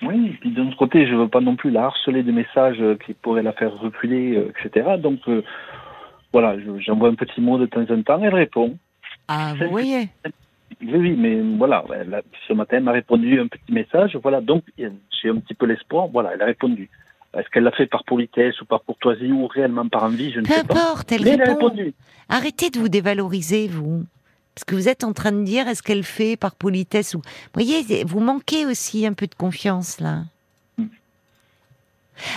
Oui, 0.07 0.27
et 0.29 0.37
puis 0.41 0.51
d'un 0.51 0.69
autre 0.69 0.77
côté, 0.77 1.07
je 1.07 1.13
ne 1.15 1.19
veux 1.21 1.29
pas 1.29 1.41
non 1.41 1.57
plus 1.57 1.71
la 1.71 1.85
harceler 1.87 2.23
de 2.23 2.33
messages 2.33 2.81
euh, 2.81 2.97
qui 3.05 3.15
pourraient 3.15 3.43
la 3.43 3.53
faire 3.53 3.73
reculer, 3.79 4.37
euh, 4.37 4.53
etc. 4.65 4.97
Donc 4.99 5.21
euh, 5.29 5.43
voilà, 6.33 6.59
je- 6.59 6.79
j'envoie 6.81 7.09
un 7.09 7.15
petit 7.15 7.41
mot 7.41 7.59
de 7.59 7.67
temps 7.67 7.85
en 7.89 8.03
temps, 8.03 8.21
elle 8.23 8.35
répond. 8.35 8.77
Ah, 9.29 9.55
vous 9.59 9.71
voyez 9.71 10.09
Oui, 10.83 10.93
oui, 10.97 11.17
mais 11.17 11.41
voilà, 11.57 11.85
elle 11.95 12.13
a- 12.15 12.23
ce 12.49 12.53
matin, 12.53 12.79
elle 12.79 12.83
m'a 12.85 12.93
répondu 12.93 13.41
un 13.41 13.47
petit 13.47 13.73
message, 13.73 14.17
voilà, 14.23 14.41
donc 14.41 14.65
j'ai 14.79 15.29
un 15.31 15.37
petit 15.37 15.55
peu 15.55 15.67
l'espoir, 15.67 16.09
voilà, 16.09 16.31
elle 16.35 16.43
a 16.43 16.47
répondu. 16.47 16.91
Est-ce 17.37 17.49
qu'elle 17.51 17.65
l'a 17.65 17.73
fait 17.73 17.87
par 17.87 18.05
politesse 18.05 18.61
ou 18.61 18.65
par 18.65 18.83
courtoisie 18.85 19.33
ou 19.33 19.47
réellement 19.47 19.89
par 19.89 20.05
envie, 20.05 20.31
je 20.33 20.41
ne 20.41 20.45
Peu 20.47 20.53
sais 20.55 20.65
pas. 20.65 20.75
importe, 20.75 21.11
elle 21.13 21.23
Mais 21.25 21.31
elle 21.31 21.43
a 21.43 21.45
répond. 21.47 21.67
répondu. 21.67 21.95
Arrêtez 22.29 22.71
de 22.71 22.79
vous 22.79 22.89
dévaloriser, 22.89 23.67
vous. 23.69 24.05
Parce 24.55 24.65
que 24.65 24.75
vous 24.75 24.89
êtes 24.89 25.05
en 25.05 25.13
train 25.13 25.33
de 25.33 25.43
dire, 25.43 25.67
est-ce 25.67 25.83
qu'elle 25.83 26.05
fait 26.05 26.37
par 26.37 26.55
politesse 26.55 27.15
ou... 27.15 27.19
Vous 27.19 27.63
voyez, 27.65 28.05
vous 28.05 28.21
manquez 28.21 28.67
aussi 28.67 29.07
un 29.07 29.13
peu 29.13 29.27
de 29.27 29.35
confiance, 29.35 30.01
là. 30.01 30.25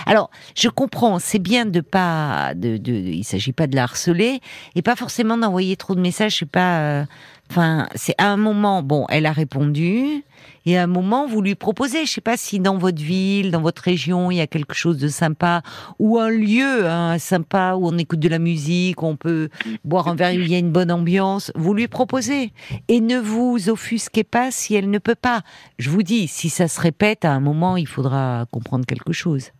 Alors, 0.06 0.28
je 0.56 0.68
comprends, 0.68 1.20
c'est 1.20 1.38
bien 1.38 1.64
de 1.64 1.80
pas, 1.80 2.52
de, 2.56 2.78
de, 2.78 2.92
il 2.92 3.22
s'agit 3.22 3.52
pas 3.52 3.68
de 3.68 3.76
la 3.76 3.84
harceler 3.84 4.40
et 4.74 4.82
pas 4.82 4.96
forcément 4.96 5.38
d'envoyer 5.38 5.76
trop 5.76 5.94
de 5.94 6.00
messages. 6.00 6.32
Je 6.32 6.38
sais 6.38 6.46
pas, 6.46 6.80
euh, 6.80 7.04
enfin, 7.50 7.88
c'est 7.94 8.14
à 8.18 8.30
un 8.30 8.36
moment, 8.36 8.82
bon, 8.82 9.06
elle 9.08 9.26
a 9.26 9.32
répondu 9.32 10.24
et 10.66 10.76
à 10.76 10.82
un 10.82 10.86
moment 10.86 11.26
vous 11.26 11.40
lui 11.40 11.54
proposez, 11.54 12.04
je 12.04 12.12
sais 12.12 12.20
pas 12.20 12.36
si 12.36 12.60
dans 12.60 12.76
votre 12.76 13.02
ville, 13.02 13.50
dans 13.50 13.60
votre 13.60 13.82
région, 13.82 14.30
il 14.30 14.36
y 14.36 14.40
a 14.40 14.46
quelque 14.46 14.74
chose 14.74 14.98
de 14.98 15.08
sympa 15.08 15.62
ou 15.98 16.18
un 16.18 16.30
lieu 16.30 16.86
hein, 16.86 17.18
sympa 17.18 17.74
où 17.74 17.88
on 17.88 17.96
écoute 17.98 18.20
de 18.20 18.28
la 18.28 18.38
musique, 18.38 19.02
où 19.02 19.06
on 19.06 19.16
peut 19.16 19.48
boire 19.84 20.08
un 20.08 20.14
verre, 20.14 20.34
où 20.34 20.40
il 20.40 20.48
y 20.48 20.54
a 20.54 20.58
une 20.58 20.72
bonne 20.72 20.92
ambiance. 20.92 21.52
Vous 21.54 21.74
lui 21.74 21.88
proposez 21.88 22.52
et 22.88 23.00
ne 23.00 23.18
vous 23.18 23.68
offusquez 23.68 24.24
pas 24.24 24.50
si 24.50 24.74
elle 24.74 24.90
ne 24.90 24.98
peut 24.98 25.14
pas. 25.14 25.42
Je 25.78 25.90
vous 25.90 26.02
dis, 26.02 26.28
si 26.28 26.50
ça 26.50 26.68
se 26.68 26.80
répète, 26.80 27.24
à 27.24 27.32
un 27.32 27.40
moment, 27.40 27.76
il 27.76 27.86
faudra 27.86 28.46
comprendre 28.50 28.84
quelque 28.84 29.12
chose. 29.12 29.50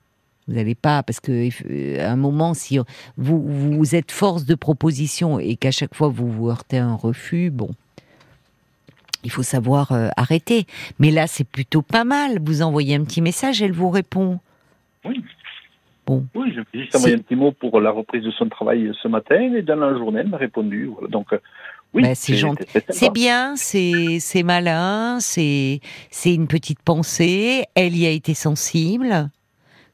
Vous 0.49 0.55
n'allez 0.55 0.75
pas, 0.75 1.03
parce 1.03 1.21
que 1.21 1.49
euh, 1.71 2.01
à 2.01 2.11
un 2.11 2.17
moment, 2.17 2.55
si 2.55 2.79
vous, 3.19 3.43
vous 3.47 3.95
êtes 3.95 4.11
force 4.11 4.47
de 4.47 4.55
proposition 4.55 5.39
et 5.39 5.57
qu'à 5.57 5.71
chaque 5.71 5.95
fois 5.95 6.09
vous 6.09 6.31
vous 6.31 6.49
heurtez 6.49 6.79
à 6.79 6.87
un 6.87 6.95
refus, 6.95 7.51
bon, 7.51 7.69
il 9.25 9.31
faut 9.31 9.43
savoir 9.43 9.93
euh, 9.93 10.09
arrêter. 10.17 10.67
Mais 10.99 11.11
là, 11.11 11.27
c'est 11.27 11.47
plutôt 11.47 11.83
pas 11.83 12.05
mal. 12.05 12.39
Vous 12.43 12.63
envoyez 12.63 12.95
un 12.95 13.05
petit 13.05 13.21
message, 13.21 13.61
elle 13.61 13.73
vous 13.73 13.91
répond. 13.91 14.41
Oui. 15.05 15.23
Bon. 16.07 16.25
Oui, 16.35 16.51
je 16.55 16.61
vais 16.61 16.85
juste 16.85 16.97
envoyer 16.97 17.17
un 17.17 17.19
petit 17.19 17.37
mot 17.37 17.53
pour 17.53 17.79
la 17.83 17.91
reprise 17.91 18.25
de 18.25 18.31
son 18.31 18.49
travail 18.49 18.91
ce 19.03 19.09
matin 19.09 19.55
et 19.55 19.61
dans 19.61 19.77
la 19.77 19.93
journée, 19.99 20.21
elle 20.21 20.29
m'a 20.29 20.39
répondu. 20.39 20.87
Voilà. 20.87 21.09
Donc, 21.09 21.33
euh, 21.35 21.39
oui, 21.93 22.03
Bah, 22.03 22.15
c'est 22.15 22.37
gentil. 22.37 22.65
C'est 22.89 23.13
bien, 23.13 23.55
c'est 23.57 24.43
malin, 24.43 25.19
c'est 25.21 25.81
c'est 26.11 26.35
une 26.35 26.47
petite 26.47 26.81
pensée. 26.81 27.65
Elle 27.75 27.97
y 27.97 28.07
a 28.07 28.11
été 28.11 28.33
sensible. 28.33 29.29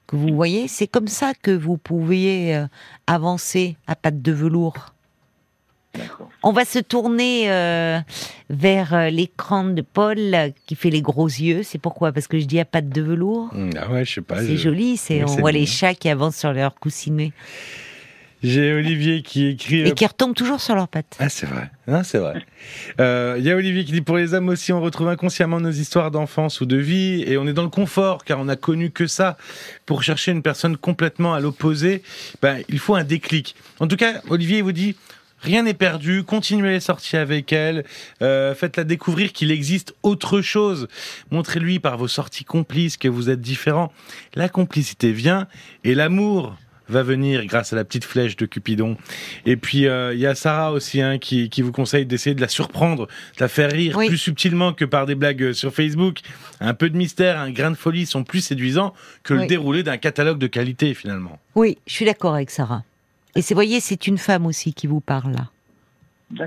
Que 0.07 0.17
vous 0.17 0.35
voyez, 0.35 0.69
c'est 0.69 0.87
comme 0.87 1.09
ça 1.09 1.33
que 1.35 1.51
vous 1.51 1.77
pouvez 1.79 2.55
euh, 2.55 2.67
avancer 3.07 3.77
à 3.87 3.97
pattes 3.97 4.21
de 4.23 4.33
velours. 4.33 4.91
On 6.43 6.51
va 6.53 6.65
se 6.65 6.81
tourner 6.81 7.51
euh, 7.53 8.01
vers 8.51 8.95
euh, 8.95 9.11
l'écran 9.11 9.65
de 9.65 9.81
Paul 9.81 10.19
qui 10.67 10.75
fait 10.75 10.91
les 10.91 11.01
gros 11.03 11.29
yeux. 11.29 11.63
C'est 11.63 11.79
pourquoi? 11.79 12.11
Parce 12.13 12.27
que 12.27 12.39
je 12.41 12.47
dis 12.47 12.59
à 12.59 12.65
pattes 12.65 12.89
de 12.89 13.01
velours. 13.01 13.51
Ah 13.81 13.91
ouais, 13.93 14.05
je 14.05 14.15
sais 14.15 14.21
pas. 14.21 14.41
c'est 14.41 14.57
je- 14.57 14.63
joli. 14.63 14.97
C'est 14.97 15.23
on 15.23 15.27
voit 15.37 15.53
les 15.53 15.67
chats 15.67 15.95
qui 15.95 16.09
avancent 16.09 16.37
sur 16.37 16.53
leur 16.53 16.75
coussinet. 16.75 17.33
J'ai 18.45 18.75
Olivier 18.75 19.23
qui 19.23 19.47
écrit. 19.47 19.81
Et 19.81 19.93
qui 19.93 20.07
retombe 20.07 20.35
toujours 20.35 20.61
sur 20.61 20.75
leurs 20.75 20.89
pattes. 20.89 21.17
Ah, 21.19 21.31
c'est 21.31 21.47
vrai. 21.47 21.71
c'est 22.05 22.19
vrai. 22.19 22.45
Il 22.99 23.45
y 23.45 23.51
a 23.51 23.57
Olivier 23.57 23.85
qui 23.85 23.93
dit 23.93 24.03
Pour 24.03 24.19
les 24.19 24.35
hommes 24.35 24.51
aussi, 24.51 24.73
on 24.73 24.83
retrouve 24.83 25.09
inconsciemment 25.09 25.61
nos 25.61 25.71
histoires 25.71 26.11
d'enfance 26.11 26.61
ou 26.61 26.67
de 26.67 26.77
vie 26.77 27.25
et 27.27 27.39
on 27.39 27.47
est 27.47 27.55
dans 27.55 27.63
le 27.63 27.71
confort 27.71 28.23
car 28.23 28.39
on 28.39 28.45
n'a 28.45 28.57
connu 28.57 28.91
que 28.91 29.07
ça. 29.07 29.39
Pour 29.87 30.03
chercher 30.03 30.33
une 30.33 30.43
personne 30.43 30.77
complètement 30.77 31.33
à 31.33 31.41
l'opposé, 31.41 32.03
ben, 32.43 32.63
il 32.69 32.79
faut 32.79 32.95
un 32.95 33.05
déclic. 33.05 33.57
En 33.81 33.89
tout 33.89 33.97
cas, 33.97 34.21
Olivier 34.29 34.61
vous 34.61 34.73
dit 34.73 34.95
Rien 35.45 35.65
n'est 35.65 35.75
perdu, 35.75 36.25
continuez 36.25 36.71
les 36.71 36.81
sorties 36.81 37.19
avec 37.19 37.53
elle, 37.53 37.85
euh, 38.23 38.55
faites-la 38.55 38.85
découvrir 38.85 39.33
qu'il 39.35 39.51
existe 39.51 39.95
autre 40.03 40.41
chose. 40.41 40.89
Montrez-lui 41.31 41.81
par 41.81 41.99
vos 41.99 42.09
sorties 42.09 42.45
complices 42.45 42.97
que 42.97 43.09
vous 43.09 43.29
êtes 43.29 43.43
différents. 43.43 43.93
La 44.35 44.49
complicité 44.49 45.13
vient 45.13 45.47
et 45.85 45.95
l'amour 45.95 46.57
va 46.89 47.03
venir 47.03 47.45
grâce 47.47 47.73
à 47.73 47.77
la 47.77 47.85
petite 47.85 48.05
flèche 48.05 48.37
de 48.37 48.47
Cupidon. 48.47 48.97
Et 49.47 49.57
puis 49.57 49.87
euh, 49.87 50.15
il 50.15 50.21
y 50.21 50.27
a 50.27 50.35
Sarah 50.35 50.73
aussi 50.73 51.01
hein, 51.01 51.19
qui, 51.19 51.51
vous 51.63 51.73
conseille 51.73 52.07
d'essayer 52.07 52.35
de 52.35 52.41
la 52.41 52.49
surprendre, 52.49 53.07
de 53.07 53.41
la 53.41 53.49
faire 53.49 53.71
rire 53.71 53.97
plus 53.97 54.19
subtilement 54.19 54.73
que 54.73 54.85
par 54.85 55.07
des 55.07 55.15
blagues 55.15 55.53
sur 55.53 55.73
Facebook. 55.73 56.21
Un 56.61 56.75
peu 56.75 56.91
de 56.91 56.97
mystère, 56.97 57.39
un 57.39 57.51
grain 57.51 57.71
de 57.71 57.77
folie 57.77 58.07
sont 58.07 58.25
plus 58.25 58.41
séduisants 58.41 58.95
que 59.23 59.35
le 59.35 59.47
déroulé 59.47 59.83
d'un 59.83 59.97
catalogue 59.97 60.39
de 60.39 60.47
qualité 60.47 60.95
finalement. 60.95 61.39
Oui, 61.55 61.79
je 61.87 61.93
suis 61.93 62.05
d'accord 62.05 62.35
avec 62.35 62.51
Sarah. 62.51 62.85
Et 63.37 63.43
c'est, 63.43 63.55
voyez, 63.55 63.81
c'est 63.81 64.07
une 64.07 64.19
femme 64.19 64.47
aussi 64.47 64.75
qui 64.75 64.87
vous 64.87 65.01
parle 65.01 65.33
là. 65.33 65.51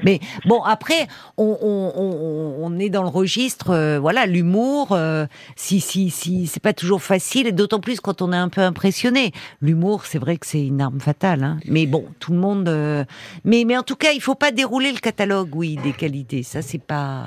Mais 0.03 0.19
bon, 0.45 0.61
après, 0.63 1.07
on, 1.37 2.77
est 2.79 2.89
dans 2.89 3.03
le 3.03 3.09
registre, 3.09 3.71
euh, 3.71 3.99
voilà, 3.99 4.25
l'humour. 4.25 4.89
Euh, 4.91 5.25
si, 5.55 5.79
si, 5.79 6.09
si, 6.09 6.47
c'est 6.47 6.61
pas 6.61 6.73
toujours 6.73 7.01
facile, 7.01 7.47
et 7.47 7.51
d'autant 7.51 7.79
plus 7.79 7.99
quand 7.99 8.21
on 8.21 8.33
est 8.33 8.37
un 8.37 8.49
peu 8.49 8.61
impressionné. 8.61 9.31
L'humour, 9.61 10.05
c'est 10.05 10.19
vrai 10.19 10.37
que 10.37 10.45
c'est 10.45 10.65
une 10.65 10.81
arme 10.81 10.99
fatale. 10.99 11.43
Hein. 11.43 11.59
mais 11.65 11.85
bon, 11.85 12.05
tout 12.19 12.31
le 12.31 12.39
monde. 12.39 12.67
Euh, 12.69 13.05
mais, 13.43 13.63
mais 13.65 13.77
en 13.77 13.83
tout 13.83 13.95
cas, 13.95 14.11
il 14.11 14.21
faut 14.21 14.35
pas 14.35 14.51
dérouler 14.51 14.91
le 14.91 14.99
catalogue, 14.99 15.55
oui, 15.55 15.77
des 15.83 15.93
qualités. 15.93 16.43
Ça, 16.43 16.61
c'est 16.61 16.81
pas. 16.81 17.25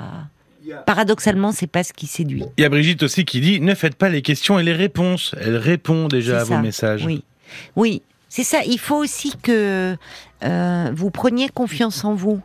Paradoxalement, 0.85 1.51
c'est 1.51 1.67
pas 1.67 1.83
ce 1.83 1.91
qui 1.91 2.05
séduit. 2.05 2.45
Il 2.57 2.61
y 2.61 2.65
a 2.65 2.69
Brigitte 2.69 3.01
aussi 3.03 3.25
qui 3.25 3.41
dit 3.41 3.59
ne 3.59 3.73
faites 3.73 3.95
pas 3.95 4.09
les 4.09 4.21
questions 4.21 4.59
et 4.59 4.63
les 4.63 4.73
réponses. 4.73 5.35
Elle 5.41 5.57
répond 5.57 6.07
déjà 6.07 6.41
à 6.41 6.43
vos 6.43 6.59
messages. 6.59 7.03
Oui, 7.03 7.23
oui, 7.75 8.03
c'est 8.31 8.45
ça. 8.45 8.63
Il 8.65 8.79
faut 8.79 8.95
aussi 8.95 9.35
que 9.35 9.97
euh, 10.43 10.91
vous 10.95 11.11
preniez 11.11 11.49
confiance 11.49 12.05
en 12.05 12.15
vous. 12.15 12.41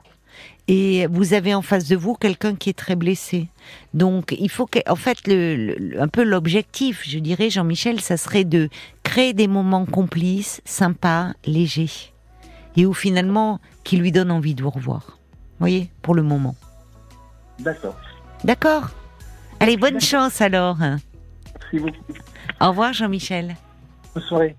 Et 0.66 1.06
vous 1.06 1.32
avez 1.32 1.54
en 1.54 1.62
face 1.62 1.86
de 1.86 1.94
vous 1.94 2.14
quelqu'un 2.14 2.56
qui 2.56 2.70
est 2.70 2.76
très 2.76 2.96
blessé. 2.96 3.46
Donc, 3.94 4.34
il 4.36 4.50
faut 4.50 4.66
que, 4.66 4.80
en 4.90 4.96
fait, 4.96 5.16
le, 5.28 5.96
un 6.00 6.08
peu 6.08 6.24
l'objectif, 6.24 7.04
je 7.06 7.20
dirais, 7.20 7.50
Jean-Michel, 7.50 8.00
ça 8.00 8.16
serait 8.16 8.42
de 8.42 8.68
créer 9.04 9.32
des 9.32 9.46
moments 9.46 9.86
complices, 9.86 10.60
sympas, 10.64 11.34
légers, 11.44 12.12
et 12.76 12.84
où 12.84 12.92
finalement, 12.92 13.60
qui 13.84 13.96
lui 13.96 14.10
donne 14.10 14.32
envie 14.32 14.56
de 14.56 14.64
vous 14.64 14.70
revoir. 14.70 15.02
Vous 15.06 15.60
voyez, 15.60 15.88
pour 16.02 16.16
le 16.16 16.24
moment. 16.24 16.56
D'accord. 17.60 17.96
D'accord? 18.42 18.90
Allez, 19.60 19.76
bonne 19.76 20.00
chance 20.00 20.40
alors. 20.40 20.78
Merci 20.78 21.78
beaucoup. 21.78 22.20
Au 22.60 22.70
revoir, 22.70 22.92
Jean-Michel. 22.92 23.54
Bonne 24.12 24.24
soirée. 24.24 24.56